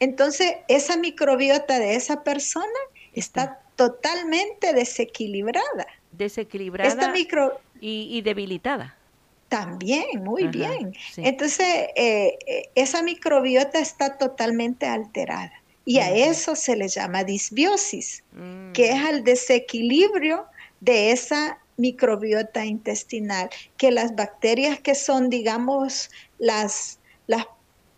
[0.00, 2.66] Entonces, esa microbiota de esa persona
[3.12, 5.86] está totalmente desequilibrada.
[6.10, 7.14] Desequilibrada
[7.80, 8.96] y, debilitada.
[9.48, 10.94] También, muy bien.
[11.16, 11.66] Entonces,
[11.96, 15.59] eh, eh, esa microbiota está totalmente alterada.
[15.84, 18.72] Y a eso se le llama disbiosis, mm.
[18.72, 20.46] que es al desequilibrio
[20.80, 27.46] de esa microbiota intestinal, que las bacterias que son, digamos, las, las,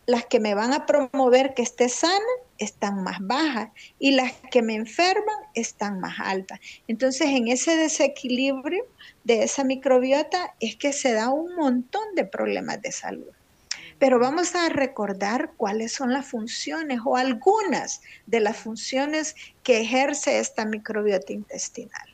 [0.07, 2.18] las que me van a promover que esté sana,
[2.59, 6.61] están más bajas y las que me enferman están más altas.
[6.87, 8.85] Entonces, en ese desequilibrio
[9.24, 13.33] de esa microbiota es que se da un montón de problemas de salud
[14.03, 20.40] pero vamos a recordar cuáles son las funciones o algunas de las funciones que ejerce
[20.40, 22.09] esta microbiota intestinal.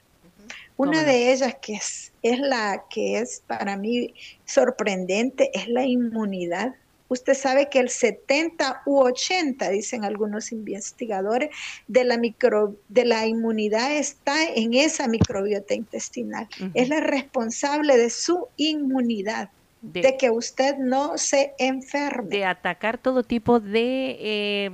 [0.76, 4.12] Una de ellas que es, es la que es para mí
[4.44, 6.74] sorprendente es la inmunidad.
[7.08, 11.48] Usted sabe que el 70 u 80, dicen algunos investigadores,
[11.86, 16.50] de la, micro, de la inmunidad está en esa microbiota intestinal.
[16.74, 19.48] Es la responsable de su inmunidad
[19.80, 22.30] de, que usted no se enferme.
[22.30, 24.70] De atacar todo tipo de, eh,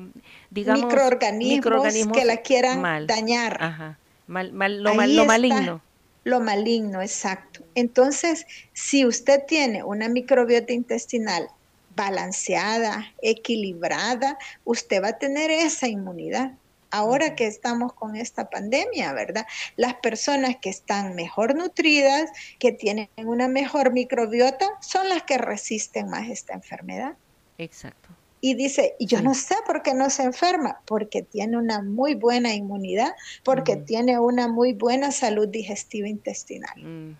[0.50, 3.62] digamos, microorganismos, que la quieran dañar.
[3.62, 3.98] Ajá.
[4.26, 4.52] Mal,
[4.82, 5.82] lo, lo maligno.
[6.24, 7.60] Lo maligno, exacto.
[7.74, 11.48] Entonces, si usted tiene una microbiota intestinal
[11.94, 16.52] balanceada, equilibrada, usted va a tener esa inmunidad
[16.94, 19.46] ahora que estamos con esta pandemia, ¿verdad?
[19.76, 22.30] Las personas que están mejor nutridas,
[22.60, 27.16] que tienen una mejor microbiota, son las que resisten más esta enfermedad.
[27.58, 28.10] Exacto.
[28.40, 32.54] Y dice, yo no sé por qué no se enferma, porque tiene una muy buena
[32.54, 37.16] inmunidad, porque tiene una muy buena salud digestiva intestinal.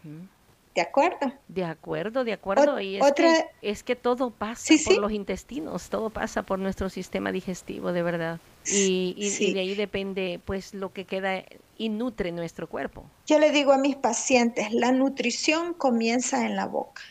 [0.75, 1.33] ¿De acuerdo?
[1.49, 2.79] De acuerdo, de acuerdo.
[2.79, 7.33] y es, que, es que todo pasa por los intestinos, todo pasa por nuestro sistema
[7.33, 8.39] digestivo, de verdad.
[8.67, 11.45] Y, y, de ahí depende pues lo que queda
[11.77, 13.05] y nutre nuestro cuerpo.
[13.27, 17.03] Yo le digo a mis pacientes, la nutrición comienza en la boca,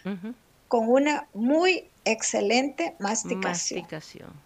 [0.67, 3.81] con una muy excelente masticación.
[3.81, 4.43] Masticación.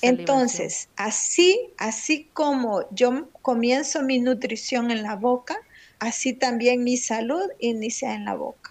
[0.00, 5.56] Entonces, así, así como yo comienzo mi nutrición en la boca,
[5.98, 8.70] así también mi salud inicia en la boca.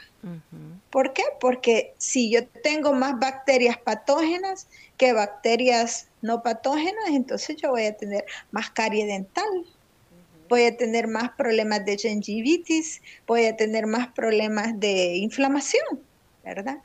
[0.89, 1.23] ¿Por qué?
[1.39, 7.95] Porque si yo tengo más bacterias patógenas que bacterias no patógenas, entonces yo voy a
[7.95, 9.45] tener más carie dental,
[10.49, 16.01] voy a tener más problemas de gingivitis, voy a tener más problemas de inflamación,
[16.43, 16.79] ¿verdad?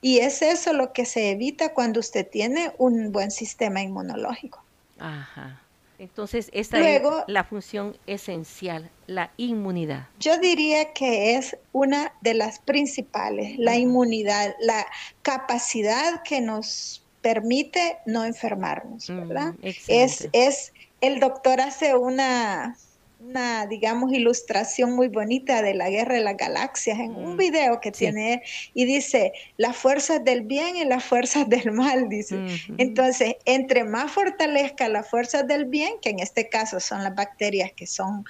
[0.00, 4.62] Y es eso lo que se evita cuando usted tiene un buen sistema inmunológico.
[4.98, 5.60] Ajá.
[5.98, 10.08] Entonces, esta es la función esencial, la inmunidad.
[10.18, 14.84] Yo diría que es una de las principales, la inmunidad, la
[15.22, 19.54] capacidad que nos permite no enfermarnos, mm, ¿verdad?
[19.62, 22.76] es, es, el doctor hace una,
[23.18, 27.80] una, digamos, ilustración muy bonita de la guerra de las galaxias en un mm, video
[27.80, 28.42] que tiene
[28.74, 32.44] y dice las fuerzas del bien y las fuerzas del mal, dice.
[32.76, 37.72] Entonces, entre más fortalezca las fuerzas del bien, que en este caso son las bacterias
[37.72, 38.26] que son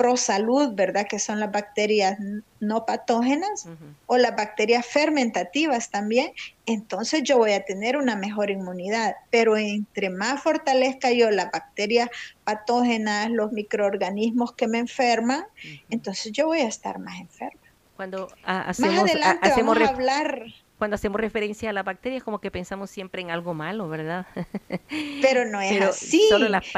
[0.00, 1.06] pro salud, ¿verdad?
[1.06, 2.16] Que son las bacterias
[2.58, 3.68] no patógenas
[4.06, 6.32] o las bacterias fermentativas también,
[6.64, 9.16] entonces yo voy a tener una mejor inmunidad.
[9.28, 12.08] Pero entre más fortalezca yo las bacterias
[12.44, 15.44] patógenas, los microorganismos que me enferman,
[15.90, 17.60] entonces yo voy a estar más enferma.
[17.94, 20.44] Cuando hacemos, más adelante vamos a hablar
[20.80, 24.26] cuando hacemos referencia a las bacterias, como que pensamos siempre en algo malo, ¿verdad?
[25.20, 26.26] Pero no es así.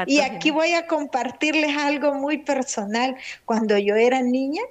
[0.07, 3.15] y aquí voy a compartirles algo muy personal.
[3.45, 4.61] Cuando yo era niña,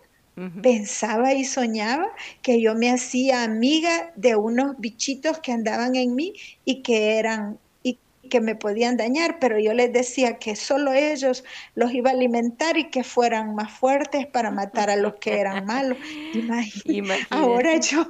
[0.62, 2.10] pensaba y soñaba
[2.42, 6.34] que yo me hacía amiga de unos bichitos que andaban en mí
[6.66, 11.42] y que eran y que me podían dañar, pero yo les decía que solo ellos
[11.74, 15.64] los iba a alimentar y que fueran más fuertes para matar a los que eran
[15.64, 15.96] malos.
[16.34, 17.26] Imagínate.
[17.30, 18.06] Ahora yo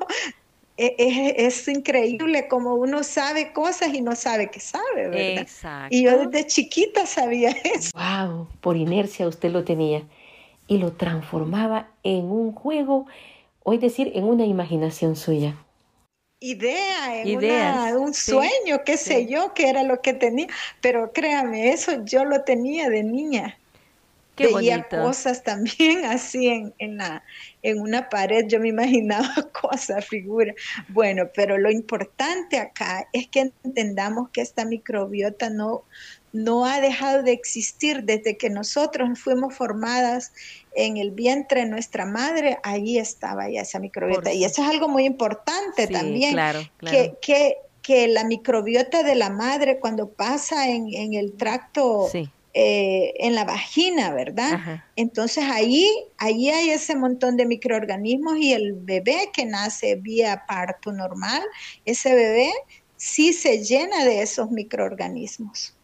[0.87, 5.43] e, es, increíble como uno sabe cosas y no sabe que sabe, ¿verdad?
[5.43, 5.95] Exacto.
[5.95, 7.91] Y yo desde chiquita sabía eso.
[7.95, 10.03] Wow, por inercia usted lo tenía
[10.67, 13.07] y lo transformaba en un juego,
[13.63, 15.57] o es decir, en una imaginación suya.
[16.41, 20.49] Idea, en un sueño, qué sé yo, que era lo que tenía.
[20.81, 23.59] Pero créame, eso yo lo tenía de niña.
[24.37, 27.23] Veía cosas también así en, en, la,
[27.63, 29.29] en una pared, yo me imaginaba
[29.61, 30.57] cosas, figuras.
[30.89, 35.85] Bueno, pero lo importante acá es que entendamos que esta microbiota no,
[36.33, 40.33] no ha dejado de existir desde que nosotros fuimos formadas
[40.75, 44.33] en el vientre de nuestra madre, ahí estaba ya esa microbiota.
[44.33, 46.37] Y eso es algo muy importante también,
[46.81, 52.09] Que, que, que, la microbiota de la madre cuando pasa en, en el tracto
[52.55, 54.83] eh, en la vagina, ¿verdad?
[54.97, 55.89] Entonces ahí,
[56.19, 61.43] ahí hay ese montón de microorganismos y el bebé que nace vía parto normal,
[61.87, 62.51] ese bebé
[62.97, 65.75] sí se llena de esos microorganismos.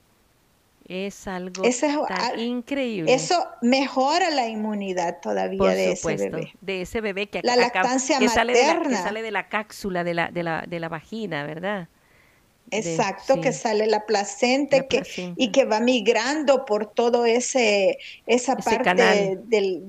[0.88, 1.64] Es algo
[2.36, 3.12] increíble.
[3.12, 6.52] Eso mejora la inmunidad todavía de ese bebé.
[6.60, 8.34] De ese bebé que, la lactancia materna.
[8.34, 11.44] Sale de la, que sale de la cápsula de la, de la, de la vagina,
[11.44, 11.88] ¿verdad?
[12.70, 15.02] Exacto, que sale la placenta, que,
[15.36, 19.82] y que va migrando por todo ese esa parte Del,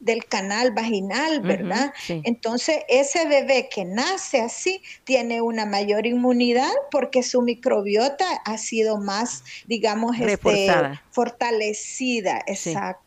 [0.00, 1.92] del, canal vaginal, ¿verdad?
[2.08, 8.98] Entonces, ese bebé que nace así tiene una mayor inmunidad porque su microbiota ha sido
[8.98, 10.68] más, digamos, este,
[11.10, 13.01] fortalecida, exacto.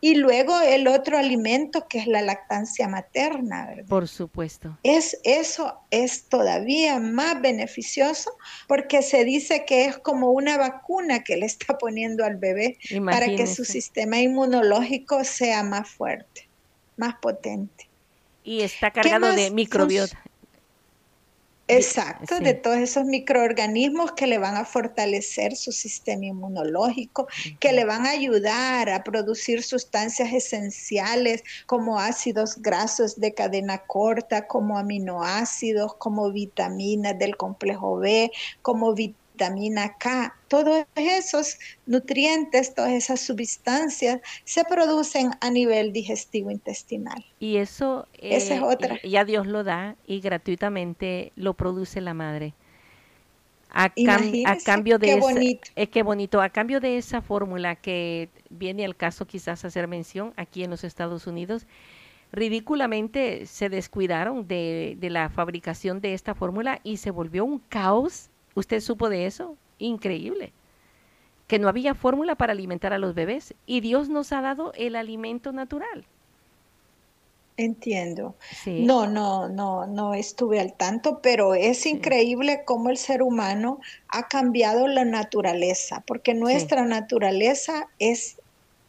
[0.00, 3.86] Y luego el otro alimento que es la lactancia materna, ¿verdad?
[3.88, 4.78] Por supuesto.
[4.82, 8.32] Es, eso es todavía más beneficioso
[8.66, 13.26] porque se dice que es como una vacuna que le está poniendo al bebé para
[13.26, 16.48] que su sistema inmunológico sea más fuerte,
[16.96, 17.88] más potente.
[18.42, 20.18] Y está cargado de microbiota.
[21.76, 27.28] Exacto, de todos esos microorganismos que le van a fortalecer su sistema inmunológico,
[27.60, 34.48] que le van a ayudar a producir sustancias esenciales como ácidos grasos de cadena corta,
[34.48, 42.92] como aminoácidos, como vitaminas del complejo B, como vitaminas vitamina K, todos esos nutrientes, todas
[42.92, 47.24] esas sustancias se producen a nivel digestivo intestinal.
[47.38, 48.98] Y eso es eh, otra.
[49.02, 52.54] ya Dios lo da y gratuitamente lo produce la madre.
[53.72, 53.88] A,
[54.64, 55.70] cambio de qué bonito.
[55.76, 60.34] es que bonito, a cambio de esa fórmula que viene al caso quizás hacer mención
[60.36, 61.66] aquí en los Estados Unidos,
[62.32, 68.29] ridículamente se descuidaron de, de la fabricación de esta fórmula y se volvió un caos
[68.54, 69.56] ¿Usted supo de eso?
[69.78, 70.52] Increíble.
[71.46, 74.96] Que no había fórmula para alimentar a los bebés y Dios nos ha dado el
[74.96, 76.06] alimento natural.
[77.60, 78.36] Entiendo.
[78.64, 84.28] No, no, no, no estuve al tanto, pero es increíble cómo el ser humano ha
[84.28, 88.38] cambiado la naturaleza, porque nuestra naturaleza es,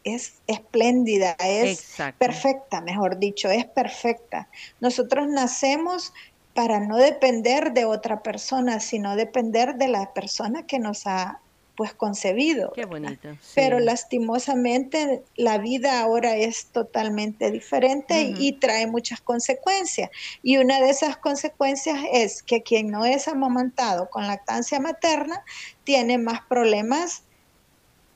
[0.05, 4.47] es espléndida, es perfecta, mejor dicho, es perfecta.
[4.79, 6.13] Nosotros nacemos
[6.53, 11.39] para no depender de otra persona, sino depender de la persona que nos ha
[11.75, 12.73] pues concebido.
[12.73, 13.29] Qué bonito.
[13.55, 20.09] Pero lastimosamente la vida ahora es totalmente diferente y trae muchas consecuencias.
[20.43, 25.43] Y una de esas consecuencias es que quien no es amamantado con lactancia materna
[25.83, 27.23] tiene más problemas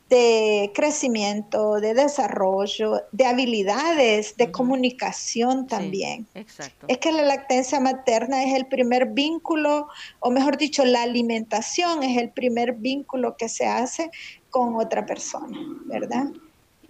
[0.10, 6.28] de crecimiento, de desarrollo, de habilidades, de comunicación también.
[6.36, 6.86] exacto.
[6.88, 9.88] Es que la lactancia materna es el primer vínculo,
[10.20, 14.12] o mejor dicho, la alimentación es el primer vínculo que se hace
[14.52, 16.28] con otra persona, ¿verdad?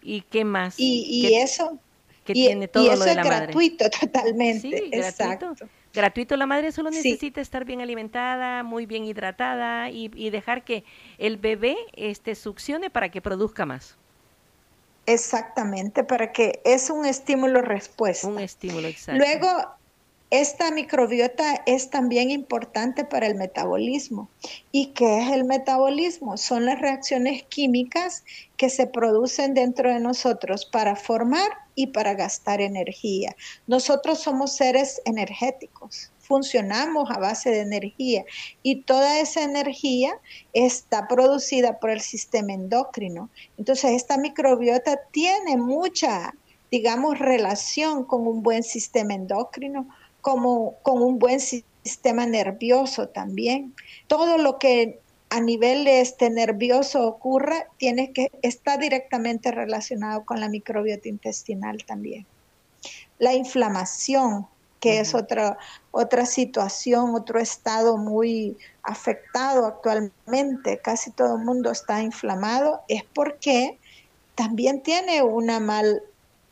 [0.01, 0.76] ¿Y qué más?
[0.78, 1.80] Y, eso,
[2.26, 4.78] que tiene todo lo de la es gratuito totalmente.
[4.78, 5.70] Sí, exacto gratuito.
[5.96, 10.84] La madre solo necesita estar bien alimentada, muy bien hidratada y, dejar que
[11.18, 13.98] el bebé este, succione para que produzca más.
[15.06, 18.28] Exactamente, para que es un estímulo respuesta.
[18.28, 19.24] Un estímulo, exacto.
[19.24, 19.76] Luego,
[20.42, 24.30] esta microbiota es también importante para el metabolismo.
[24.72, 26.36] ¿Y qué es el metabolismo?
[26.38, 28.24] Son las reacciones químicas
[28.58, 33.36] que se producen dentro de nosotros para formar y para gastar energía.
[33.68, 38.26] Nosotros somos seres energéticos, funcionamos a base de energía
[38.62, 40.20] y toda esa energía
[40.54, 43.30] está producida por el sistema endocrino.
[43.58, 46.34] Entonces, esta microbiota tiene mucha,
[46.72, 49.88] digamos, relación con un buen sistema endocrino
[50.26, 53.76] como con un buen sistema nervioso también.
[54.08, 55.00] Todo lo que
[55.30, 62.26] a nivel este nervioso ocurra tiene que está directamente relacionado con la microbiota intestinal también.
[63.20, 64.48] La inflamación,
[64.80, 65.60] que es otra
[65.92, 73.78] otra situación, otro estado muy afectado actualmente, casi todo el mundo está inflamado, es porque
[74.34, 76.02] también tiene una mal,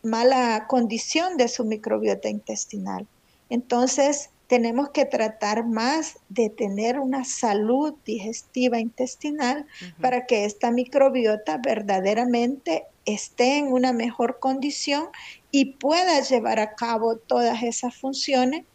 [0.03, 3.07] mala condición de su microbiota intestinal.
[3.49, 9.65] Entonces, tenemos que tratar más de tener una salud digestiva intestinal
[9.99, 15.07] para que esta microbiota verdaderamente esté en una mejor condición
[15.49, 18.65] y pueda llevar a cabo todas esas funciones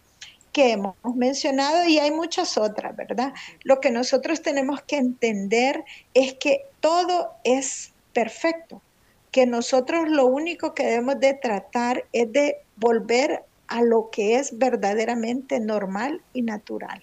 [0.52, 3.32] que hemos mencionado y hay muchas otras, ¿verdad?
[3.62, 8.82] Lo que nosotros tenemos que entender es que todo es perfecto,
[9.30, 14.58] que nosotros lo único que debemos de tratar es de volver a lo que es
[14.58, 17.02] verdaderamente normal y natural.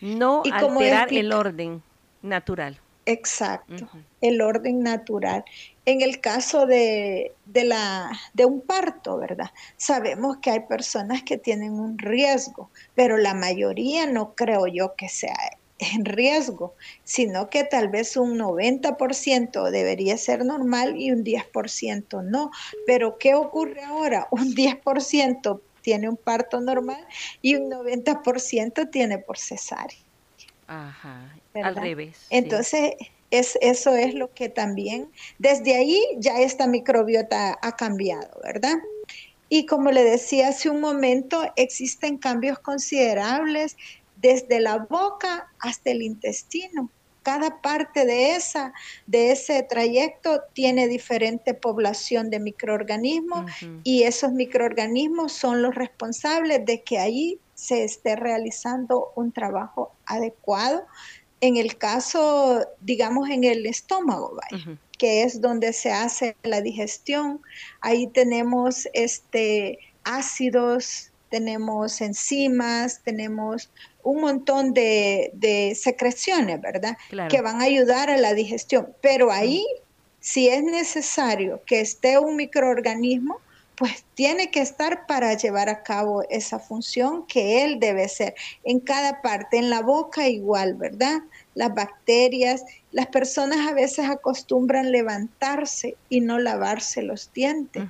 [0.00, 1.82] No alterar el orden
[2.22, 2.78] natural.
[3.06, 3.88] Exacto,
[4.20, 5.44] el orden natural.
[5.84, 9.50] En el caso de, de, la, de un parto, ¿verdad?
[9.76, 15.08] Sabemos que hay personas que tienen un riesgo, pero la mayoría no creo yo que
[15.08, 15.34] sea
[15.80, 16.74] en riesgo,
[17.04, 22.50] sino que tal vez un 90% debería ser normal y un 10% no.
[22.86, 24.28] Pero ¿qué ocurre ahora?
[24.30, 27.06] Un 10% tiene un parto normal
[27.40, 29.96] y un 90% tiene por cesárea.
[30.66, 32.26] Ajá, al revés.
[32.28, 32.94] Entonces,
[33.30, 38.76] es, eso es lo que también, desde ahí ya esta microbiota ha cambiado, ¿verdad?
[39.48, 43.76] Y como le decía hace un momento, existen cambios considerables
[44.20, 46.90] desde la boca hasta el intestino.
[47.22, 48.72] Cada parte de, esa,
[49.06, 53.50] de ese trayecto tiene diferente población de microorganismos
[53.84, 60.86] y esos microorganismos son los responsables de que ahí se esté realizando un trabajo adecuado.
[61.42, 64.38] En el caso, digamos, en el estómago,
[64.98, 67.42] que es donde se hace la digestión,
[67.82, 73.70] ahí tenemos este, ácidos, tenemos enzimas, tenemos
[74.02, 76.98] un montón de, secreciones, ¿verdad?
[77.28, 78.92] Que van a ayudar a la digestión.
[79.00, 79.64] Pero ahí,
[80.20, 83.40] si es necesario que esté un microorganismo,
[83.76, 88.34] pues tiene que estar para llevar a cabo esa función que él debe ser.
[88.62, 91.22] En cada parte, en la boca igual, ¿verdad?
[91.54, 92.62] Las bacterias,
[92.92, 97.84] las personas a veces acostumbran levantarse y no lavarse los dientes.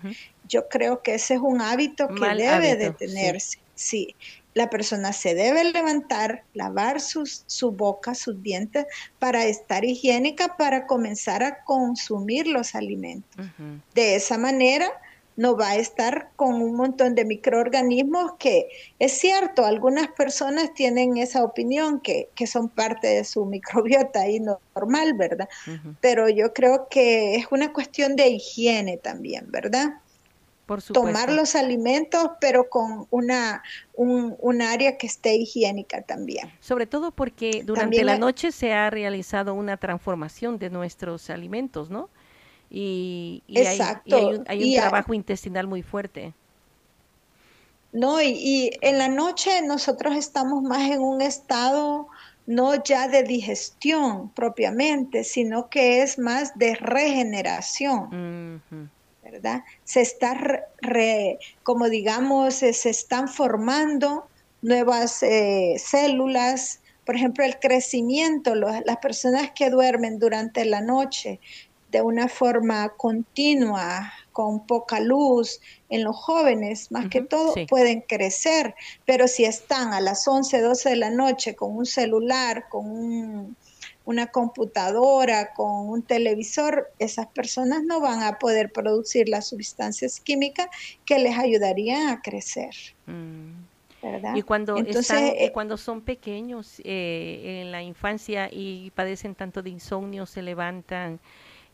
[0.50, 3.58] Yo creo que ese es un hábito que debe de tenerse.
[3.74, 4.14] sí
[4.54, 8.86] la persona se debe levantar, lavar sus, su boca, sus dientes,
[9.18, 13.46] para estar higiénica, para comenzar a consumir los alimentos.
[13.94, 14.90] De esa manera
[15.36, 21.16] no va a estar con un montón de microorganismos que es cierto, algunas personas tienen
[21.16, 25.48] esa opinión que, son parte de su microbiota y normal, ¿verdad?
[26.00, 30.00] Pero yo creo que es una cuestión de higiene también, ¿verdad?
[30.92, 33.62] Tomar los alimentos, pero con una
[33.94, 36.50] un, área que esté higiénica también.
[36.60, 42.08] Sobre todo porque durante la noche se ha realizado una transformación de nuestros alimentos, ¿no?
[42.70, 44.44] Y, Exacto.
[44.46, 46.32] hay, un, trabajo intestinal muy fuerte.
[47.92, 52.06] No, y, en la noche nosotros estamos más en un estado
[52.46, 58.60] no ya de digestión propiamente, sino que es más de regeneración.
[59.30, 59.62] ¿Verdad?
[59.84, 60.66] Se está,
[61.62, 64.26] como digamos, se están formando
[64.62, 71.40] nuevas eh, células Por ejemplo, el crecimiento, las personas que duermen durante la noche
[71.90, 78.74] de una forma continua, con poca luz, en los jóvenes, más que todo, pueden crecer,
[79.06, 83.56] pero si están a las 11, 12 de la noche con un celular, con
[84.10, 90.66] una computadora, con un televisor, esas personas no van a poder producir las sustancias químicas
[91.06, 92.74] que les ayudarían a crecer.
[93.06, 93.70] Mm.
[94.34, 100.24] Y cuando, eh, cuando son pequeños eh, en la infancia y padecen tanto de insomnio,
[100.24, 101.20] se levantan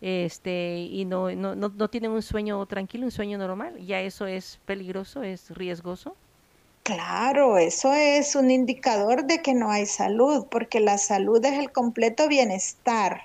[0.01, 4.59] este y no, no, no, tienen un sueño tranquilo, un sueño normal, ya eso es
[4.67, 6.17] peligroso, es riesgoso.
[6.87, 11.73] Claro, eso es un indicador de que no hay salud, porque la salud es el
[11.73, 13.23] completo bienestar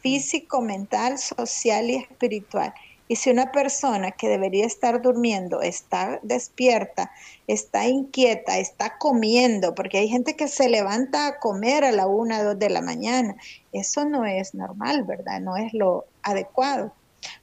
[0.00, 2.74] físico, mental, social y espiritual.
[3.08, 7.10] Y si una persona que debería estar durmiendo está despierta,
[7.46, 12.42] está inquieta, está comiendo, porque hay gente que se levanta a comer a la una,
[12.42, 13.34] dos de la mañana,
[13.72, 15.40] eso no es normal, ¿verdad?
[15.40, 16.92] No es lo adecuado.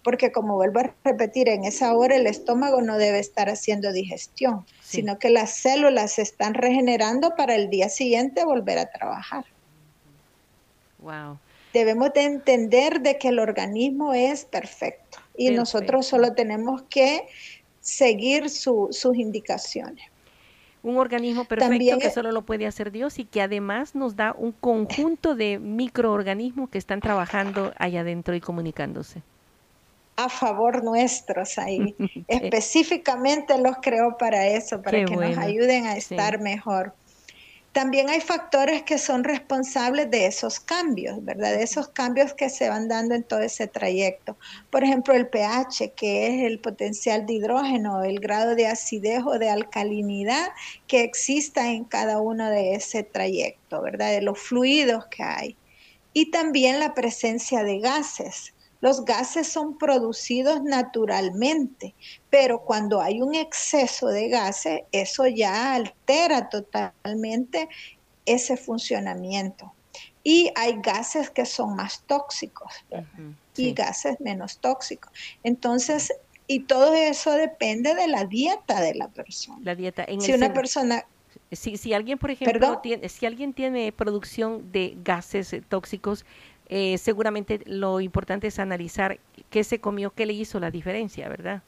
[0.03, 4.65] Porque como vuelvo a repetir, en esa hora el estómago no debe estar haciendo digestión,
[4.81, 9.45] sino que las células se están regenerando para el día siguiente volver a trabajar.
[10.99, 11.37] Wow.
[11.73, 17.27] Debemos de entender de que el organismo es perfecto y nosotros solo tenemos que
[17.81, 20.03] seguir sus indicaciones.
[20.83, 24.51] Un organismo perfecto que solo lo puede hacer Dios y que además nos da un
[24.51, 29.21] conjunto de microorganismos que están trabajando allá adentro y comunicándose.
[30.17, 31.95] A favor nuestros ahí.
[32.27, 36.93] Específicamente los creó para eso, para que nos ayuden a estar mejor.
[37.77, 41.51] También hay factores que son responsables de esos cambios, ¿verdad?
[41.51, 44.35] De esos cambios que se van dando en todo ese trayecto.
[44.71, 49.37] Por ejemplo, el pH, que es el potencial de hidrógeno, el grado de acidez o
[49.37, 50.47] de alcalinidad
[50.87, 54.09] que exista en cada uno de ese trayecto, ¿verdad?
[54.09, 55.55] De los fluidos que hay.
[56.13, 58.55] Y también la presencia de gases.
[58.81, 61.95] Los gases son producidos naturalmente,
[62.29, 67.69] pero cuando hay un exceso de gases, eso ya altera totalmente
[68.25, 69.73] ese funcionamiento.
[70.23, 72.71] Y hay gases que son más tóxicos
[73.55, 75.11] y gases menos tóxicos.
[75.43, 76.11] Entonces,
[76.47, 79.59] y todo eso depende de la dieta de la persona.
[79.63, 80.03] La dieta.
[80.07, 81.05] En si una persona
[81.51, 86.25] si, si alguien, por ejemplo, tiene, si alguien tiene producción de gases tóxicos,
[86.69, 91.61] eh, seguramente lo importante es analizar qué se comió, qué le hizo la diferencia, ¿verdad?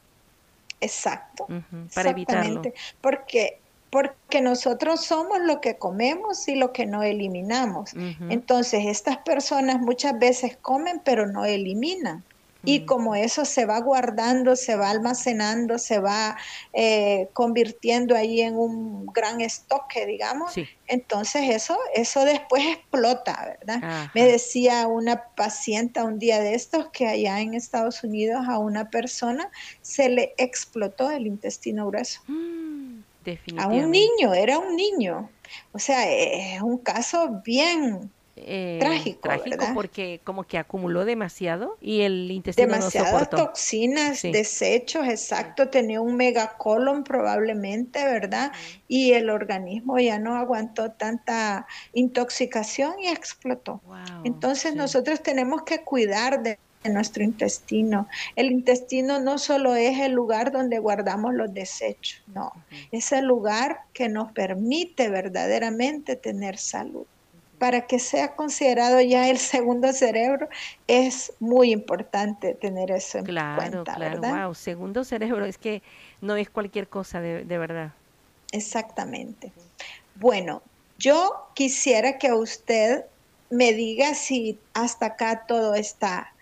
[0.81, 1.47] Exacto.
[1.93, 2.61] para evitarlo.
[3.01, 7.91] Porque porque nosotros somos lo que comemos y lo que no eliminamos.
[8.29, 12.23] Entonces, estas personas muchas veces comen pero no eliminan.
[12.63, 16.37] Y como eso se va guardando, se va almacenando, se va
[16.73, 20.53] eh, convirtiendo ahí en un gran estoque, digamos,
[20.87, 24.09] entonces eso, eso después explota, ¿verdad?
[24.13, 28.89] Me decía una paciente un día de estos que allá en Estados Unidos a una
[28.89, 29.49] persona
[29.81, 32.21] se le explotó el intestino grueso.
[32.27, 32.99] Mm,
[33.57, 35.29] a un niño, era un niño.
[35.71, 38.11] O sea, es un caso bien
[38.45, 45.69] eh, trágico, trágico porque como que acumuló demasiado y el intestino Demasiadas toxinas, desechos, exacto,
[45.69, 48.51] tenía un megacolon probablemente, ¿verdad?
[48.87, 53.81] Y el organismo ya no aguantó tanta intoxicación y explotó.
[54.23, 58.07] Entonces nosotros tenemos que cuidar de nuestro intestino.
[58.35, 62.51] El intestino no solo es el lugar donde guardamos los desechos, no,
[62.91, 67.05] es el lugar que nos permite verdaderamente tener salud
[67.59, 70.47] para que sea considerado ya el segundo cerebro,
[70.87, 73.83] es muy importante tener eso en cuenta.
[73.83, 75.83] Claro, claro, wow, segundo cerebro, es que
[76.21, 77.93] no es cualquier cosa de, de verdad.
[78.51, 79.51] Exactamente.
[80.15, 80.63] Bueno,
[80.97, 83.05] yo quisiera que usted
[83.49, 86.33] me diga si hasta acá todo está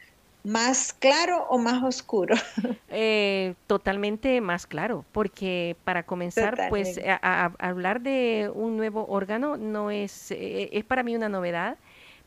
[0.47, 2.35] más claro o más oscuro?
[2.89, 9.91] Eh, totalmente más claro, porque para comenzar, pues a, hablar de un nuevo órgano no
[9.91, 11.77] es, eh, es para mí una novedad,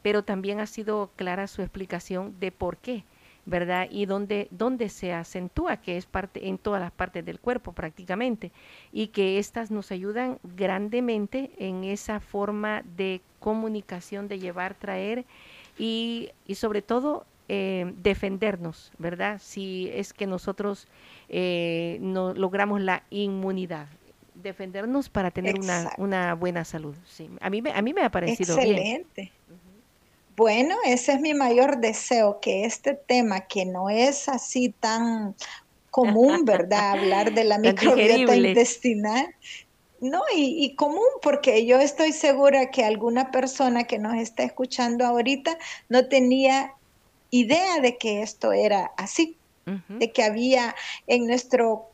[0.02, 3.04] pero también ha sido clara su explicación de por qué.
[3.46, 3.88] ¿verdad?
[3.90, 8.52] Y dónde, dónde se acentúa, que es parte en todas las partes del cuerpo prácticamente,
[8.92, 15.24] y que éstas nos ayudan grandemente en esa forma de comunicación, de llevar, traer,
[15.78, 19.40] y, y sobre todo eh, defendernos, ¿verdad?
[19.42, 20.86] Si es que nosotros
[21.28, 23.88] eh, no logramos la inmunidad,
[24.36, 26.94] defendernos para tener una, una, buena salud.
[27.08, 27.28] Sí.
[27.40, 29.32] A, mí, a mí me ha parecido Excelente.
[30.36, 35.34] Bueno, ese es mi mayor deseo, que este tema que no es así tan
[35.90, 36.90] común, ¿verdad?
[37.00, 39.26] Hablar de la microbiota intestinal,
[40.00, 45.58] no, y, común, porque yo estoy segura que alguna persona que nos está escuchando ahorita
[45.88, 46.74] no tenía
[47.30, 49.36] idea de que esto era así,
[49.88, 50.74] de que había
[51.06, 51.90] en nuestro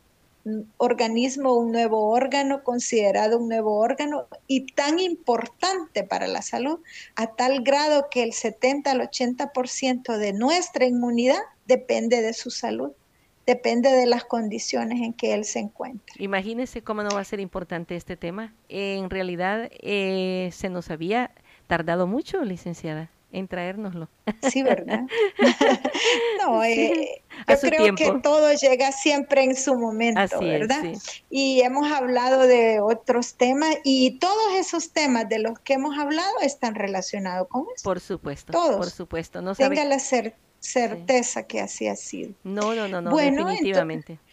[0.77, 6.79] organismo un nuevo órgano, considerado un nuevo órgano y tan importante para la salud,
[7.15, 12.93] a tal grado que el 70 al 80% de nuestra inmunidad depende de su salud
[13.47, 16.13] depende de las condiciones en que él se encuentra.
[16.19, 18.53] Imagínese cómo no va a ser importante este tema.
[18.67, 21.31] En realidad eh, se nos había
[21.65, 24.09] tardado mucho, licenciada, en traérnoslo.
[24.49, 25.01] Sí, ¿verdad?
[26.41, 30.83] no, eh, yo creo que todo llega siempre en su momento, ¿verdad?
[31.29, 36.39] Y hemos hablado de otros temas y todos esos temas de los que hemos hablado
[36.41, 37.83] están relacionados con eso.
[37.83, 38.77] Por supuesto, todos.
[38.77, 39.41] Por supuesto.
[39.41, 42.33] No Tenga la certeza certeza que así ha sido.
[42.43, 44.13] No, no, no, no bueno, definitivamente.
[44.13, 44.26] Entonces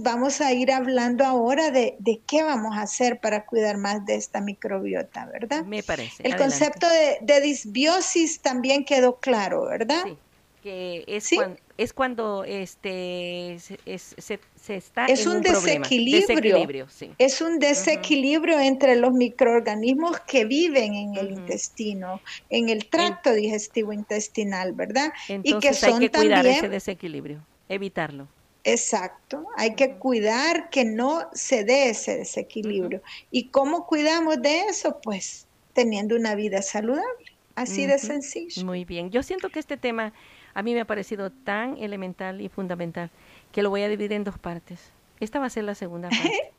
[0.00, 4.40] vamos a ir hablando ahora de, qué vamos a hacer para cuidar más de esta
[4.40, 5.64] microbiota, ¿verdad?
[5.64, 6.22] Me parece.
[6.26, 6.86] El concepto
[7.20, 10.02] de, disbiosis también quedó claro, ¿verdad?
[10.04, 10.16] Sí,
[10.62, 14.40] que es, cuando, es cuando este, se,
[14.74, 22.20] está es un, desequilibrio, es un desequilibrio entre los microorganismos que viven en el intestino,
[22.50, 25.12] en el tracto digestivo intestinal, ¿verdad?
[25.28, 28.26] y que son hay que cuidar ese desequilibrio, evitarlo.
[28.64, 33.02] Exacto, hay que cuidar que no se dé ese desequilibrio.
[33.30, 35.00] ¿Y cómo cuidamos de eso?
[35.02, 38.64] Pues teniendo una vida saludable, así de sencillo.
[38.64, 40.12] Muy bien, yo siento que este tema
[40.54, 43.10] a mí me ha parecido tan elemental y fundamental
[43.52, 44.90] que lo voy a dividir en dos partes.
[45.20, 46.52] Esta va a ser la segunda parte.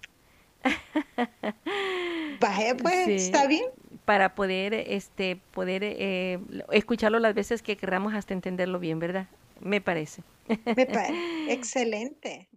[2.40, 3.66] Baje, pues, está bien.
[4.06, 6.40] Para poder, este, poder eh,
[6.72, 9.28] escucharlo las veces que queramos hasta entenderlo bien, ¿verdad?
[9.62, 10.24] Me parece.
[10.48, 11.54] Me parece.
[11.54, 12.50] Excelente.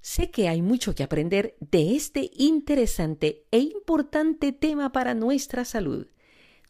[0.00, 6.08] Sé que hay mucho que aprender de este interesante e importante tema para nuestra salud.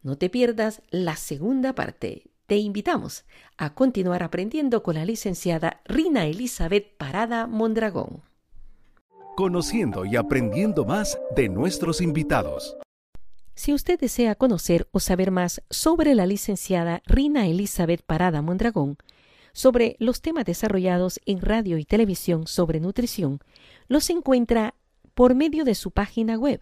[0.03, 3.25] No te pierdas la segunda parte te invitamos
[3.57, 8.21] a continuar aprendiendo con la licenciada Rina Elizabeth Parada Mondragón.
[9.37, 12.77] Conociendo y aprendiendo más de nuestros invitados.
[13.55, 18.99] Si usted desea conocer o saber más sobre la licenciada Rina Elizabeth Parada Mondragón,
[19.53, 23.41] sobre los temas desarrollados en radio y televisión sobre nutrición,
[23.89, 24.75] los encuentra
[25.15, 26.61] por medio de su página web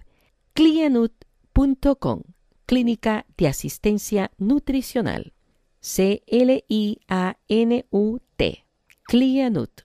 [0.54, 2.22] clianut.com,
[2.66, 5.32] Clínica de Asistencia Nutricional.
[5.80, 6.66] C-L-I-A-N-U-T,
[9.04, 9.80] Clianut.